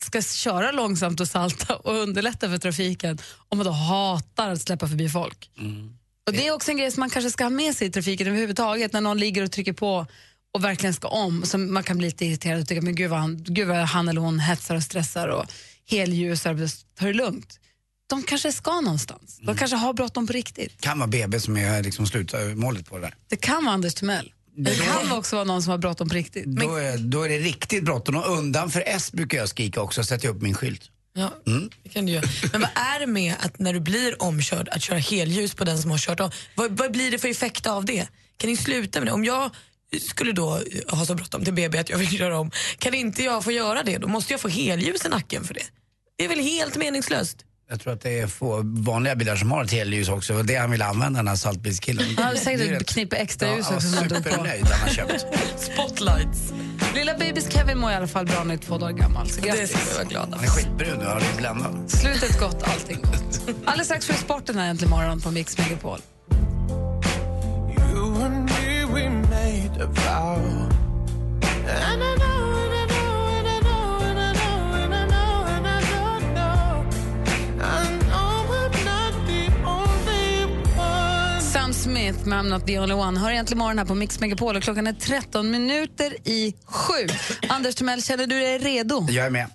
ska 0.05 0.22
köra 0.22 0.72
långsamt 0.72 1.20
och 1.20 1.29
salta 1.29 1.76
och 1.76 1.94
underlätta 1.94 2.48
för 2.50 2.59
trafiken 2.59 3.18
om 3.48 3.59
man 3.59 3.66
då 3.66 3.72
hatar 3.72 4.50
att 4.50 4.62
släppa 4.62 4.88
förbi 4.88 5.09
folk. 5.09 5.50
Och 6.26 6.33
Det 6.33 6.46
är 6.46 6.52
också 6.55 6.70
en 6.70 6.76
grej 6.76 6.90
som 6.90 7.00
man 7.00 7.11
kanske 7.11 7.31
ska 7.31 7.44
ha 7.44 7.50
med 7.50 7.76
sig 7.76 7.88
i 7.88 7.90
trafiken 7.90 8.26
överhuvudtaget 8.26 8.92
när 8.92 9.00
någon 9.00 9.18
ligger 9.18 9.42
och 9.42 9.52
trycker 9.52 9.72
på 9.72 10.07
och 10.52 10.64
verkligen 10.64 10.94
ska 10.94 11.09
om. 11.09 11.42
Så 11.46 11.59
man 11.59 11.83
kan 11.83 11.98
bli 11.98 12.07
lite 12.07 12.26
irriterad 12.26 12.61
och 12.61 12.68
tycka 12.68 12.83
men 12.83 12.94
gud 12.94 13.11
vad 13.11 13.20
han, 13.20 13.44
gud 13.44 13.68
vad 13.68 13.76
han 13.76 14.09
eller 14.09 14.20
hon 14.20 14.40
hetsar 14.40 14.74
och 14.74 14.83
stressar 14.83 15.29
och 15.29 15.44
helljusar. 15.90 16.68
Ta 16.99 17.07
det 17.07 17.12
lugnt. 17.12 17.61
De 18.09 18.22
kanske 18.22 18.53
ska 18.53 18.81
någonstans. 18.81 19.38
De 19.42 19.57
kanske 19.57 19.77
har 19.77 19.92
bråttom 19.92 20.27
på 20.27 20.33
riktigt. 20.33 20.81
Kan 20.81 20.99
vara 20.99 21.09
BB 21.09 21.40
som 21.40 21.57
är 21.57 21.83
liksom 21.83 22.07
slutmålet 22.07 22.87
på 22.87 22.96
det 22.96 23.03
där. 23.03 23.14
Det 23.29 23.37
kan 23.37 23.64
vara 23.64 23.75
Anders 23.75 23.94
Timell. 23.94 24.33
Det 24.57 24.75
kan 24.75 25.12
också 25.12 25.37
vara 25.37 25.44
någon 25.44 25.62
som 25.62 25.70
har 25.70 25.79
bråttom 25.79 26.09
på 26.09 26.14
riktigt. 26.14 26.44
Då 26.46 26.75
är, 26.77 26.99
då 26.99 27.22
är 27.22 27.29
det 27.29 27.38
riktigt 27.38 27.85
bråttom 27.85 28.16
och 28.16 28.38
undan 28.38 28.70
för 28.70 28.83
S 28.87 29.12
brukar 29.12 29.38
jag 29.38 29.49
skrika 29.49 29.81
också 29.81 30.01
och 30.01 30.07
sätta 30.07 30.29
upp 30.29 30.42
min 30.42 30.55
skylt. 30.55 30.90
Ja, 31.14 31.33
det 31.83 31.88
kan 31.88 32.07
du 32.07 32.12
göra. 32.12 32.27
Men 32.53 32.61
vad 32.61 32.70
är 32.75 33.01
det 33.01 33.07
med 33.07 33.35
att 33.40 33.59
när 33.59 33.72
du 33.72 33.81
blir 33.81 34.22
omkörd 34.22 34.68
att 34.68 34.83
köra 34.83 34.99
helljus 34.99 35.55
på 35.55 35.64
den 35.64 35.79
som 35.79 35.90
har 35.90 35.99
kört 35.99 36.20
om? 36.20 36.31
Vad, 36.55 36.70
vad 36.79 36.92
blir 36.92 37.11
det 37.11 37.18
för 37.18 37.29
effekt 37.29 37.66
av 37.66 37.85
det? 37.85 38.09
Kan 38.37 38.51
ni 38.51 38.57
sluta 38.57 39.01
med 39.01 39.09
det? 39.09 39.12
Om 39.12 39.25
jag 39.25 39.51
skulle 40.11 40.33
då 40.33 40.61
ha 40.88 41.07
så 41.07 41.14
bråttom 41.14 41.44
till 41.44 41.55
BB 41.55 41.79
att 41.79 41.90
jag 41.90 41.99
vill 41.99 42.11
köra 42.18 42.38
om, 42.38 42.51
kan 42.79 42.94
inte 42.94 43.22
jag 43.22 43.44
få 43.44 43.53
göra 43.53 43.83
det? 43.83 43.99
Då 43.99 44.09
måste 44.09 44.33
jag 44.33 44.40
få 44.40 44.49
helljus 44.49 45.05
i 45.07 45.09
nacken 45.09 45.44
för 45.44 45.55
det. 45.55 45.62
Det 46.18 46.25
är 46.25 46.29
väl 46.29 46.38
helt 46.40 46.77
meningslöst? 46.77 47.37
Jag 47.68 47.81
tror 47.81 47.92
att 47.92 48.01
det 48.01 48.20
är 48.20 48.27
få 48.27 48.61
vanliga 48.64 49.16
bilar 49.16 49.37
som 49.37 49.51
har 49.51 49.64
ett 49.64 49.72
helljus 49.72 50.09
också. 50.09 50.33
Det 50.33 50.37
var 50.37 50.44
det 50.44 50.57
han 50.57 50.70
ville 50.70 50.85
använda 50.85 51.18
den 51.18 51.29
här 51.29 51.37
saltbilskillen. 51.37 52.05
Han 52.16 52.25
hade 52.25 52.38
säkert 52.38 52.68
Det 52.68 52.77
ett 52.77 52.88
knippe 52.88 53.16
extra 53.16 53.57
ljus 53.57 53.66
Ja, 53.70 53.77
också 53.77 53.88
han 53.96 54.09
på. 54.09 54.14
supernöjd 54.14 54.64
han 54.66 54.81
har 54.81 54.88
köpt. 54.88 55.27
Spotlights. 55.72 56.53
Lilla 56.94 57.18
babys 57.18 57.53
Kevin 57.53 57.79
mår 57.79 57.90
i 57.90 57.94
alla 57.94 58.07
fall 58.07 58.27
bra 58.27 58.44
nu, 58.44 58.59
två 58.59 58.79
dagar 58.79 58.92
gammal. 58.99 59.29
Så 59.31 59.40
Det 59.40 59.49
grattis. 59.49 59.70
ska 59.70 59.79
vi 59.90 59.94
vara 59.94 60.05
glada 60.05 60.37
Han 60.37 60.44
är 60.44 60.49
skitbrun 60.49 60.99
nu, 60.99 61.05
han 61.05 61.16
är 61.22 61.37
bländad. 61.37 61.90
Slutet 61.90 62.38
gott, 62.40 62.62
allting 62.62 62.99
gott. 63.03 63.40
Alldeles 63.64 63.87
strax 63.87 64.07
får 64.07 64.12
vi 64.14 64.18
sporten 64.20 64.59
här 64.59 64.68
äntligen 64.70 64.90
morgon 64.90 65.20
på 65.20 65.31
Mix 65.31 65.59
Megapol. 65.59 65.99
The 69.79 69.85
only 69.85 69.91
one. 80.79 81.41
Sam 81.41 81.73
Smith 81.73 82.27
med 82.27 82.39
I'm 82.39 82.49
not 82.49 82.67
the 82.67 82.79
only 82.79 82.95
one 82.95 83.17
hör 83.17 83.31
egentligen 83.31 83.59
morgon 83.59 83.79
här 83.79 83.85
på 83.85 83.95
Mix 83.95 84.21
Megapol 84.21 84.57
och 84.57 84.62
klockan 84.62 84.87
är 84.87 84.93
13 84.93 85.51
minuter 85.51 86.29
i 86.29 86.55
sju. 86.65 87.07
Anders 87.49 87.75
Timell, 87.75 88.03
känner 88.03 88.27
du 88.27 88.41
dig 88.41 88.59
redo? 88.59 89.07
Jag 89.09 89.27
är 89.27 89.31
med. 89.31 89.47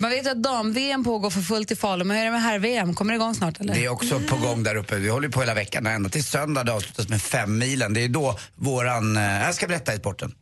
Man 0.00 0.10
vet 0.10 0.26
ju 0.26 0.30
att 0.30 0.42
dam-VM 0.42 1.04
pågår 1.04 1.30
för 1.30 1.40
fullt 1.40 1.70
i 1.70 1.76
Falun, 1.76 2.08
men 2.08 2.16
hur 2.16 2.22
är 2.22 2.26
det 2.26 2.32
med 2.32 2.42
herr-VM? 2.42 2.94
Kommer 2.94 3.12
det 3.12 3.16
igång 3.16 3.34
snart 3.34 3.60
eller? 3.60 3.74
Det 3.74 3.84
är 3.84 3.88
också 3.88 4.20
på 4.20 4.36
gång 4.36 4.62
där 4.62 4.76
uppe. 4.76 4.96
Vi 4.96 5.08
håller 5.08 5.26
ju 5.28 5.32
på 5.32 5.40
hela 5.40 5.54
veckan. 5.54 5.86
Ända 5.86 6.08
till 6.08 6.24
söndag 6.24 6.64
det 6.64 6.72
avslutas 6.72 7.08
med 7.08 7.22
fem 7.22 7.58
milen. 7.58 7.94
Det 7.94 8.00
är 8.00 8.08
då 8.08 8.38
våran... 8.54 9.16
Eh, 9.16 9.22
jag 9.22 9.54
ska 9.54 9.66
berätta 9.66 9.94
i 9.94 9.98
sporten. 9.98 10.34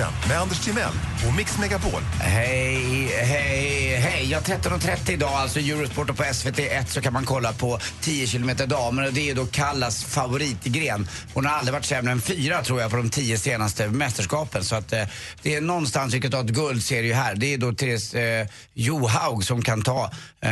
Sporten 0.00 0.28
med 0.28 0.40
Anders 0.40 0.60
Timell 0.64 0.92
och 1.28 1.34
Mix 1.36 1.58
Megapol. 1.58 2.02
Hej, 2.20 3.06
hej, 3.06 3.96
hej. 3.96 4.30
Ja, 4.30 4.40
13.30 4.40 5.12
idag, 5.12 5.32
alltså 5.32 5.58
Eurosport 5.60 6.10
och 6.10 6.16
på 6.16 6.22
SVT1 6.22 6.84
så 6.86 7.00
kan 7.00 7.12
man 7.12 7.24
kolla 7.24 7.52
på 7.52 7.78
10 8.00 8.26
km 8.26 8.50
damer 8.66 9.06
och 9.06 9.12
det 9.12 9.30
är 9.30 9.34
då 9.34 9.46
Kallas 9.46 10.04
favoritgren. 10.04 11.08
Hon 11.34 11.46
har 11.46 11.52
aldrig 11.52 11.72
varit 11.72 11.84
sämre 11.84 12.12
än 12.12 12.20
fyra 12.20 12.62
tror 12.62 12.80
jag 12.80 12.90
på 12.90 12.96
de 12.96 13.10
tio 13.10 13.38
senaste 13.38 13.88
mästerskapen. 13.88 14.64
Så 14.64 14.76
att 14.76 14.92
eh, 14.92 15.04
det 15.42 15.54
är 15.54 15.60
någonstans 15.60 16.14
vi 16.14 16.20
kan 16.20 16.30
ta 16.30 16.40
ett 16.40 16.46
guld 16.46 16.84
ser 16.84 17.02
ju 17.02 17.12
här. 17.12 17.34
Det 17.34 17.54
är 17.54 17.58
då 17.58 17.72
Therese 17.72 18.14
eh, 18.14 18.46
Johaug 18.74 19.44
som 19.44 19.62
kan 19.62 19.82
ta 19.82 20.10
eh, 20.40 20.50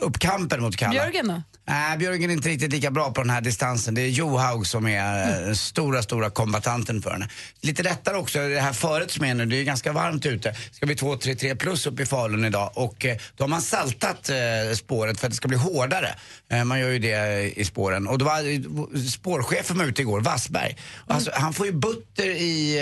upp 0.00 0.18
kampen 0.18 0.62
mot 0.62 0.76
Kalla. 0.76 0.92
Björgen 0.92 1.28
då? 1.28 1.42
Nej, 1.68 1.98
Björgen 1.98 2.30
är 2.30 2.34
inte 2.34 2.48
riktigt 2.48 2.72
lika 2.72 2.90
bra 2.90 3.10
på 3.10 3.20
den 3.20 3.30
här 3.30 3.40
distansen. 3.40 3.94
Det 3.94 4.02
är 4.02 4.08
Johaug 4.08 4.66
som 4.66 4.86
är 4.86 5.22
eh, 5.22 5.46
den 5.46 5.56
stora, 5.56 6.02
stora 6.02 6.30
kombatanten 6.30 7.02
för 7.02 7.10
henne. 7.10 7.28
Lite 7.60 7.82
lättare 7.82 8.16
också, 8.16 8.38
det 8.38 8.60
här 8.60 8.72
föret 8.72 9.10
som 9.10 9.24
är 9.24 9.34
nu, 9.34 9.46
det 9.46 9.56
är 9.56 9.64
ganska 9.64 9.92
varmt 9.92 10.26
ute. 10.26 10.50
Det 10.50 10.76
ska 10.76 10.86
bli 10.86 10.94
2-3-3 10.94 11.54
plus 11.54 11.86
upp 11.86 12.00
i 12.00 12.06
Falun 12.06 12.44
idag 12.44 12.70
och 12.74 13.04
eh, 13.04 13.16
då 13.36 13.44
har 13.44 13.48
man 13.48 13.62
saltat 13.62 14.30
spåret 14.74 15.20
för 15.20 15.26
att 15.26 15.30
det 15.30 15.36
ska 15.36 15.48
bli 15.48 15.56
hårdare. 15.56 16.14
Man 16.64 16.80
gör 16.80 16.88
ju 16.90 16.98
det 16.98 17.52
i 17.60 17.64
spåren. 17.64 18.08
Och 18.08 18.18
då 18.18 18.24
var 18.24 19.08
spårchefen 19.10 19.78
var 19.78 19.84
ute 19.84 20.02
igår, 20.02 20.20
Wassberg. 20.20 20.76
Alltså, 21.06 21.30
han 21.34 21.52
får 21.52 21.66
ju 21.66 21.72
butter 21.72 22.26
i, 22.26 22.78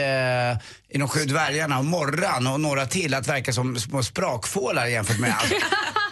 i 0.88 0.98
de 0.98 1.08
sju 1.08 1.24
dvärgarna 1.24 1.78
och 1.78 1.84
Morran 1.84 2.46
och 2.46 2.60
några 2.60 2.86
till 2.86 3.14
att 3.14 3.28
verka 3.28 3.52
som 3.52 3.80
små 3.80 4.02
sprakfålar 4.02 4.86
jämfört 4.86 5.18
med 5.18 5.34
allt. 5.38 5.52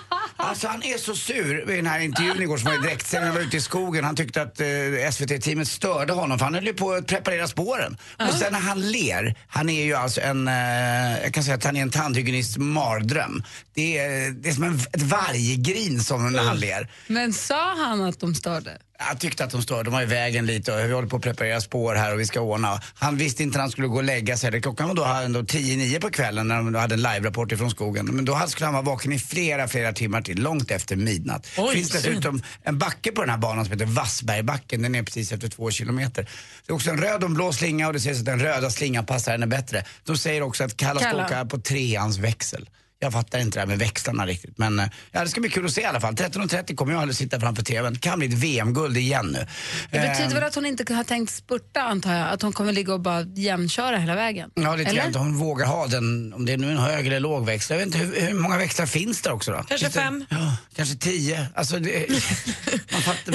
Alltså 0.44 0.68
han 0.68 0.82
är 0.82 0.98
så 0.98 1.14
sur 1.14 1.66
vid 1.66 1.76
den 1.76 1.86
här 1.86 2.00
intervjun 2.00 2.42
igår 2.42 2.56
som 2.56 2.70
var 2.70 2.78
i 2.78 2.82
direktsändning. 2.82 3.26
Han 3.26 3.36
var 3.36 3.46
ute 3.46 3.56
i 3.56 3.60
skogen. 3.60 4.04
Han 4.04 4.16
tyckte 4.16 4.42
att 4.42 4.60
eh, 4.60 4.66
SVT-teamet 5.12 5.68
störde 5.68 6.12
honom 6.12 6.38
för 6.38 6.44
han 6.44 6.54
höll 6.54 6.66
ju 6.66 6.74
på 6.74 6.92
att 6.92 7.06
preparera 7.06 7.48
spåren. 7.48 7.96
Och 8.28 8.34
sen 8.34 8.52
när 8.52 8.60
han 8.60 8.90
ler, 8.90 9.38
han 9.48 9.68
är 9.68 9.84
ju 9.84 9.94
alltså 9.94 10.20
en, 10.20 10.48
eh, 10.48 11.22
jag 11.22 11.34
kan 11.34 11.44
säga 11.44 11.54
att 11.54 11.64
han 11.64 11.76
är 11.76 11.82
en 11.82 11.90
tandhygienists 11.90 12.56
mardröm. 12.58 13.42
Det 13.74 13.98
är, 13.98 14.30
det 14.30 14.48
är 14.48 14.52
som 14.52 14.64
en, 14.64 14.74
ett 14.92 15.02
varggrin 15.02 16.00
som 16.00 16.32
när 16.32 16.42
han 16.42 16.56
ler. 16.58 16.88
Men 17.06 17.32
sa 17.32 17.74
han 17.76 18.04
att 18.04 18.20
de 18.20 18.34
störde? 18.34 18.78
Jag 18.98 19.20
tyckte 19.20 19.44
att 19.44 19.50
de 19.50 19.62
störde, 19.62 19.82
de 19.82 19.92
var 19.92 20.02
i 20.02 20.06
vägen 20.06 20.46
lite 20.46 20.72
och 20.72 20.88
vi 20.88 20.92
håller 20.92 21.08
på 21.08 21.16
att 21.16 21.22
preparera 21.22 21.60
spår 21.60 21.94
här 21.94 22.12
och 22.12 22.20
vi 22.20 22.26
ska 22.26 22.40
ordna. 22.40 22.80
Han 22.94 23.16
visste 23.16 23.42
inte 23.42 23.58
när 23.58 23.62
han 23.62 23.70
skulle 23.70 23.88
gå 23.88 23.96
och 23.96 24.04
lägga 24.04 24.36
sig. 24.36 24.62
Klockan 24.62 24.88
var 24.88 24.94
då 24.94 25.04
ändå 25.04 25.40
10-9 25.40 26.00
på 26.00 26.10
kvällen 26.10 26.48
när 26.48 26.56
de 26.56 26.74
hade 26.74 26.94
en 26.94 27.02
live-rapport 27.02 27.52
ifrån 27.52 27.70
skogen. 27.70 28.06
Men 28.06 28.24
då 28.24 28.40
skulle 28.46 28.66
han 28.66 28.74
vara 28.74 28.84
vaken 28.84 29.12
i 29.12 29.18
flera, 29.18 29.68
flera 29.68 29.92
timmar 29.92 30.22
till, 30.22 30.42
långt 30.42 30.70
efter 30.70 30.96
midnatt. 30.96 31.46
Det 31.56 31.72
finns 31.72 31.90
dessutom 31.90 32.42
en 32.62 32.78
backe 32.78 33.12
på 33.12 33.20
den 33.20 33.30
här 33.30 33.38
banan 33.38 33.64
som 33.64 33.72
heter 33.72 33.86
Vassbergbacken. 33.86 34.82
Den 34.82 34.94
är 34.94 35.02
precis 35.02 35.32
efter 35.32 35.48
två 35.48 35.70
kilometer. 35.70 36.22
Det 36.66 36.72
är 36.72 36.74
också 36.74 36.90
en 36.90 36.98
röd 36.98 37.22
och 37.22 37.28
en 37.28 37.34
blå 37.34 37.52
slinga 37.52 37.86
och 37.86 37.92
det 37.92 38.00
sägs 38.00 38.18
att 38.18 38.24
den 38.24 38.40
röda 38.40 38.70
slingan 38.70 39.06
passar 39.06 39.32
henne 39.32 39.46
bättre. 39.46 39.84
De 40.04 40.18
säger 40.18 40.42
också 40.42 40.64
att 40.64 40.76
Kalla 40.76 41.00
ska 41.00 41.24
åka 41.24 41.44
på 41.44 41.58
treans 41.58 42.18
växel. 42.18 42.68
Jag 43.04 43.12
fattar 43.12 43.38
inte 43.38 43.56
det 43.56 43.60
här 43.60 43.66
med 43.66 43.78
växlarna 43.78 44.26
riktigt. 44.26 44.58
Men 44.58 44.78
eh, 44.78 44.86
ja, 45.12 45.22
det 45.24 45.28
ska 45.28 45.40
bli 45.40 45.50
kul 45.50 45.64
att 45.66 45.72
se 45.72 45.80
i 45.80 45.84
alla 45.84 46.00
fall. 46.00 46.14
13.30 46.14 46.74
kommer 46.74 46.92
jag 46.92 47.10
att 47.10 47.16
sitta 47.16 47.40
framför 47.40 47.62
TVn. 47.62 47.98
Kan 47.98 48.18
bli 48.18 48.28
ett 48.28 48.34
VM-guld 48.34 48.96
igen 48.96 49.26
nu. 49.26 49.46
Det 49.90 49.98
betyder 50.00 50.24
Eh, 50.28 50.34
väl 50.34 50.42
att 50.44 50.54
hon 50.54 50.66
inte 50.66 50.94
har 50.94 51.04
tänkt 51.04 51.34
spurta 51.34 51.80
antar 51.82 52.14
jag? 52.14 52.28
Att 52.28 52.42
hon 52.42 52.52
kommer 52.52 52.72
ligga 52.72 52.94
och 52.94 53.00
bara 53.00 53.22
jämnköra 53.22 53.96
hela 53.98 54.14
vägen? 54.14 54.50
Ja, 54.54 54.76
lite 54.76 54.90
Eller? 54.90 55.02
grann. 55.02 55.14
Hon 55.14 55.36
vågar 55.36 55.66
ha 55.66 55.86
den, 55.86 56.32
om 56.34 56.44
det 56.46 56.52
är 56.52 56.56
nu 56.56 56.70
en 56.70 56.78
hög 56.78 57.06
eller 57.06 57.20
låg 57.20 57.46
växel. 57.46 57.78
Jag 57.78 57.86
vet 57.86 57.94
inte, 57.94 57.98
hur, 58.20 58.26
hur 58.28 58.34
många 58.34 58.58
växlar 58.58 58.86
finns 58.86 59.22
det 59.22 59.30
också 59.32 59.52
då? 59.52 59.62
Kanske 59.68 59.86
det- 59.86 59.92
fem. 59.92 60.24
Ja, 60.30 60.56
kanske 60.76 60.94
tio. 60.96 61.46
Alltså 61.54 61.78
det, 61.78 62.06
man 62.92 63.00
fattar, 63.02 63.34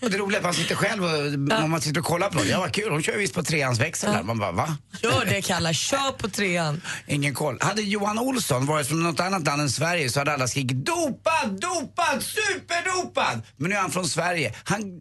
och 0.00 0.10
det 0.10 0.18
roliga 0.18 0.36
är 0.36 0.40
att 0.40 0.44
man 0.44 0.54
sitter 0.54 0.74
själv 0.74 1.04
och 1.04 1.64
om 1.64 1.70
man 1.70 1.80
sitter 1.80 2.00
och 2.00 2.06
kollar 2.06 2.30
på 2.30 2.42
det. 2.42 2.48
Ja, 2.48 2.60
vad 2.60 2.72
kul, 2.72 2.90
hon 2.92 3.02
kör 3.02 3.16
visst 3.18 3.34
på 3.34 3.42
treans 3.42 3.80
växel 3.80 4.12
där. 4.12 4.22
Man 4.22 4.38
bara, 4.38 4.52
va? 4.52 4.76
Gör 5.02 5.24
det 5.24 5.42
Kalla, 5.42 5.72
kör 5.72 6.12
på 6.12 6.28
trean. 6.28 6.80
Ingen 7.06 7.34
koll. 7.34 7.58
Hade 7.60 7.82
Johan 7.82 8.18
Olsson 8.18 8.66
varit 8.66 8.86
från 8.86 8.97
något 9.02 9.20
annat 9.20 9.46
land 9.46 9.62
än 9.62 9.70
Sverige 9.70 10.08
så 10.08 10.20
hade 10.20 10.32
alla 10.34 10.48
skrikit 10.48 10.86
dopad, 10.86 11.60
dopad, 11.60 12.22
superdopad! 12.22 13.42
Men 13.56 13.70
nu 13.70 13.76
är 13.76 13.80
han 13.80 13.90
från 13.90 14.08
Sverige. 14.08 14.54
Han, 14.64 15.00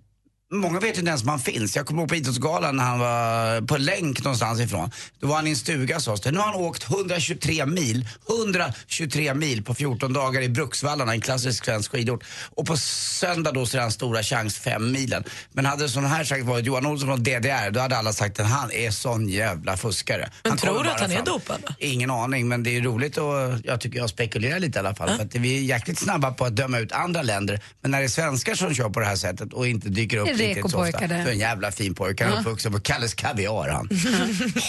många 0.53 0.79
vet 0.79 0.97
inte 0.97 1.09
ens 1.09 1.21
om 1.23 1.29
han 1.29 1.39
finns. 1.39 1.75
Jag 1.75 1.85
kommer 1.85 2.01
ihåg 2.01 2.09
på 2.09 2.15
Idrottsgalan 2.15 2.75
när 2.77 2.83
han 2.83 2.99
var 2.99 3.61
på 3.67 3.77
länk 3.77 4.23
någonstans 4.23 4.59
ifrån. 4.59 4.91
Då 5.19 5.27
var 5.27 5.35
han 5.35 5.47
i 5.47 5.49
en 5.49 5.55
stuga 5.55 5.99
sades 5.99 6.21
det. 6.21 6.31
Nu 6.31 6.39
har 6.39 6.45
han 6.45 6.55
åkt 6.55 6.83
123 6.89 7.65
mil, 7.65 8.07
123 8.29 9.33
mil 9.33 9.63
på 9.63 9.73
14 9.75 10.13
dagar 10.13 10.41
i 10.41 10.49
Bruksvallarna, 10.49 11.11
en 11.11 11.21
klassisk 11.21 11.65
svensk 11.65 11.91
skidort. 11.91 12.23
Och 12.55 12.65
på 12.65 12.77
söndag 12.77 13.51
då 13.51 13.65
så 13.65 13.77
är 13.77 13.81
han 13.81 13.91
stora 13.91 14.23
chans, 14.23 14.57
fem 14.57 14.91
milen. 14.91 15.23
Men 15.51 15.65
hade 15.65 15.89
sån 15.89 16.05
här 16.05 16.23
sagt 16.23 16.45
varit 16.45 16.65
Johan 16.65 16.85
Olsson 16.85 17.07
från 17.07 17.23
DDR, 17.23 17.71
då 17.71 17.79
hade 17.79 17.97
alla 17.97 18.13
sagt 18.13 18.39
att 18.39 18.47
han 18.47 18.71
är 18.71 18.91
sån 18.91 19.29
jävla 19.29 19.77
fuskare. 19.77 20.29
Men 20.43 20.51
Han 20.51 20.57
tror 20.57 20.83
du 20.83 20.89
att 20.89 20.99
han 20.99 21.11
är 21.11 21.15
fram. 21.15 21.25
dopad? 21.25 21.63
då? 21.67 21.73
Ingen 21.79 22.11
aning, 22.11 22.47
men 22.47 22.63
det 22.63 22.77
är 22.77 22.81
roligt 22.81 23.17
och 23.17 23.33
jag 23.63 23.81
tycker 23.81 23.99
jag 23.99 24.09
spekulerar 24.09 24.59
lite 24.59 24.77
i 24.77 24.79
alla 24.79 24.95
fall. 24.95 25.09
För 25.17 25.23
att 25.23 25.35
vi 25.35 25.57
är 25.57 25.61
jäkligt 25.61 25.99
snabba 25.99 26.31
på 26.31 26.45
att 26.45 26.55
döma 26.55 26.79
ut 26.79 26.91
andra 26.91 27.21
länder. 27.21 27.61
Men 27.81 27.91
när 27.91 27.99
det 27.99 28.05
är 28.05 28.09
svenskar 28.09 28.55
som 28.55 28.75
kör 28.75 28.89
på 28.89 28.99
det 28.99 29.05
här 29.05 29.15
sättet 29.15 29.53
och 29.53 29.67
inte 29.67 29.89
dyker 29.89 30.17
upp 30.17 30.36
Ofta. 30.43 30.59
rekopojkar 30.59 31.07
det. 31.07 31.23
Så 31.23 31.29
en 31.29 31.39
jävla 31.39 31.71
fin 31.71 31.95
pojke. 31.95 32.23
Han 32.25 32.33
är 32.33 32.39
uppvuxen 32.39 32.71
på 32.71 32.79
Kalles 32.79 33.13
Kaviar 33.13 33.69
han. 33.69 33.89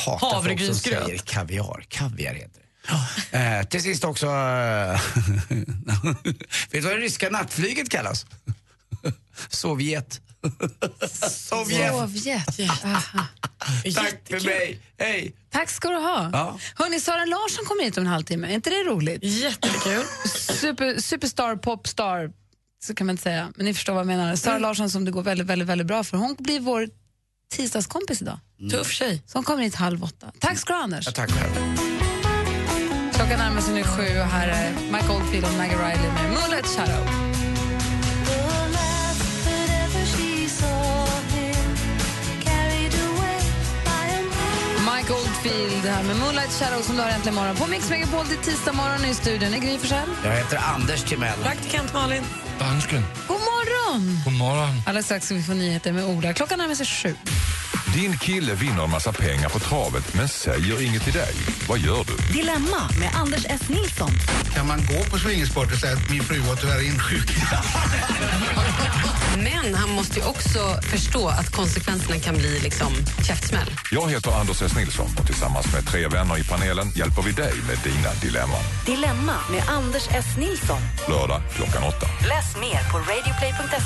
Hatar 0.06 0.42
folk 0.42 0.60
som 0.66 0.74
säger 0.74 1.18
kaviar. 1.18 1.84
Kaviar 1.88 2.34
heter 2.34 2.62
det. 3.30 3.38
Eh, 3.38 3.62
till 3.62 3.82
sist 3.82 4.04
också... 4.04 4.26
eh, 4.26 4.32
vet 6.70 6.70
du 6.70 6.80
vad 6.80 6.92
det 6.92 6.98
ryska 6.98 7.30
nattflyget 7.30 7.88
kallas? 7.90 8.26
Sovjet. 9.48 10.20
Sovjet. 11.30 11.92
Sovjet. 11.92 12.60
Aha. 12.84 13.26
Tack 13.94 14.20
för 14.30 14.44
mig. 14.46 14.80
Hej. 14.98 15.32
Tack 15.52 15.70
ska 15.70 15.88
du 15.88 15.96
ha. 15.96 16.30
Ja. 16.32 16.58
Hörni, 16.74 17.00
Sara 17.00 17.24
Larsson 17.24 17.64
kommer 17.64 17.84
hit 17.84 17.96
om 17.98 18.02
en 18.04 18.10
halvtimme. 18.10 18.46
Är 18.48 18.54
inte 18.54 18.70
det 18.70 18.76
roligt? 18.84 19.24
Jättekul. 19.24 20.04
Super, 20.60 21.00
superstar, 21.00 21.56
popstar, 21.56 22.30
så 22.82 22.94
kan 22.94 23.06
man 23.06 23.14
inte 23.14 23.22
säga. 23.22 23.52
Men 23.56 23.66
ni 23.66 23.74
förstår 23.74 23.92
vad 23.92 24.00
jag 24.00 24.06
menar. 24.06 24.36
Sara 24.36 24.58
Larsson 24.58 24.90
som 24.90 25.04
det 25.04 25.10
går 25.10 25.22
väldigt, 25.22 25.46
väldigt, 25.46 25.68
väldigt 25.68 25.86
bra 25.86 26.04
för. 26.04 26.16
Hon 26.16 26.36
blir 26.38 26.60
vår 26.60 26.88
tisdagskompis 27.52 28.22
idag. 28.22 28.38
Tuff 28.70 28.90
tjej. 28.90 29.22
Som 29.26 29.44
kommer 29.44 29.62
hit 29.62 29.74
halv 29.74 30.04
åtta. 30.04 30.32
Tack 30.38 30.58
ska 30.58 30.72
du 30.72 30.76
ha, 30.76 30.84
Anders. 30.84 31.06
Ja, 31.06 31.12
tack 31.12 31.30
själv. 31.30 31.52
Klockan 33.12 33.38
närmar 33.38 33.60
sig 33.60 33.74
nu 33.74 33.82
sju 33.82 34.02
och 34.02 34.26
här 34.26 34.48
är 34.48 34.92
Mike 34.92 35.12
Oldfield 35.12 35.46
och 35.46 35.54
Maggie 35.58 35.76
Riley 35.76 36.12
med 36.12 36.30
Moonlight 36.30 36.66
Shadow. 36.66 37.37
Oldfield 45.48 45.84
här 45.84 46.02
med 46.02 46.16
Moonlight 46.16 46.52
Shadow 46.52 46.82
som 46.82 46.96
du 46.96 47.02
har 47.02 47.10
äntligen 47.10 47.34
morgon 47.34 47.56
på 47.56 47.66
Mix 47.66 47.90
Megapol 47.90 48.26
till 48.26 48.36
tisdag 48.38 48.72
morgon 48.72 49.04
i 49.04 49.14
studion. 49.14 49.54
är 49.54 49.58
Gry 49.58 49.78
Forssell. 49.78 50.08
Jag 50.24 50.30
heter 50.30 50.58
Anders 50.74 51.04
Timell. 51.04 51.38
Praktikant 51.42 51.94
Malin. 51.94 52.22
Dansken. 52.58 53.02
God 53.28 53.40
morgon! 53.40 53.77
God 54.24 54.32
morgon. 54.32 54.82
Alldeles 54.86 55.06
strax 55.06 55.26
ska 55.26 55.34
vi 55.34 55.42
få 55.42 55.54
nyheter 55.54 55.92
med 55.92 56.04
Ola. 56.04 56.32
Klockan 56.32 56.58
närmar 56.58 56.74
sig 56.74 56.86
sju. 56.86 57.14
Din 57.94 58.18
kille 58.18 58.54
vinner 58.54 58.84
en 58.84 58.90
massa 58.90 59.12
pengar 59.12 59.48
på 59.48 59.58
travet 59.58 60.14
men 60.14 60.28
säger 60.28 60.82
inget 60.86 61.02
till 61.02 61.12
dig. 61.12 61.34
Vad 61.68 61.78
gör 61.78 62.04
du? 62.04 62.32
Dilemma 62.38 62.90
med 63.00 63.10
Anders 63.14 63.46
S. 63.48 63.68
Nilsson. 63.68 64.10
Kan 64.54 64.66
man 64.66 64.78
gå 64.78 65.04
på 65.10 65.18
swingersport 65.18 65.72
och 65.72 65.78
säga 65.78 65.92
att 65.92 66.10
min 66.10 66.22
fru 66.22 66.38
var 66.38 66.56
tyvärr 66.56 66.86
insjuknad? 66.86 67.64
Men 69.36 69.74
han 69.74 69.90
måste 69.90 70.20
ju 70.20 70.26
också 70.26 70.58
förstå 70.82 71.28
att 71.28 71.52
konsekvenserna 71.52 72.18
kan 72.20 72.36
bli 72.36 72.60
liksom 72.60 72.92
käftsmäll. 73.26 73.70
Jag 73.92 74.10
heter 74.10 74.30
Anders 74.40 74.62
S. 74.62 74.76
Nilsson 74.76 75.10
och 75.20 75.26
tillsammans 75.26 75.72
med 75.72 75.86
tre 75.86 76.08
vänner 76.08 76.38
i 76.38 76.44
panelen 76.44 76.88
hjälper 76.96 77.22
vi 77.22 77.32
dig 77.32 77.54
med 77.68 77.78
dina 77.84 78.10
dilemman. 78.22 78.64
Dilemma 78.86 79.36
med 79.50 79.62
Anders 79.68 80.08
S. 80.10 80.26
Nilsson. 80.38 80.80
Lördag 81.08 81.42
klockan 81.56 81.82
åtta. 81.82 82.06
Läs 82.28 82.56
mer 82.64 82.80
på 82.92 82.98
radioplay.se 82.98 83.77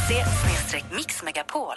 mixmegapol. 0.92 1.76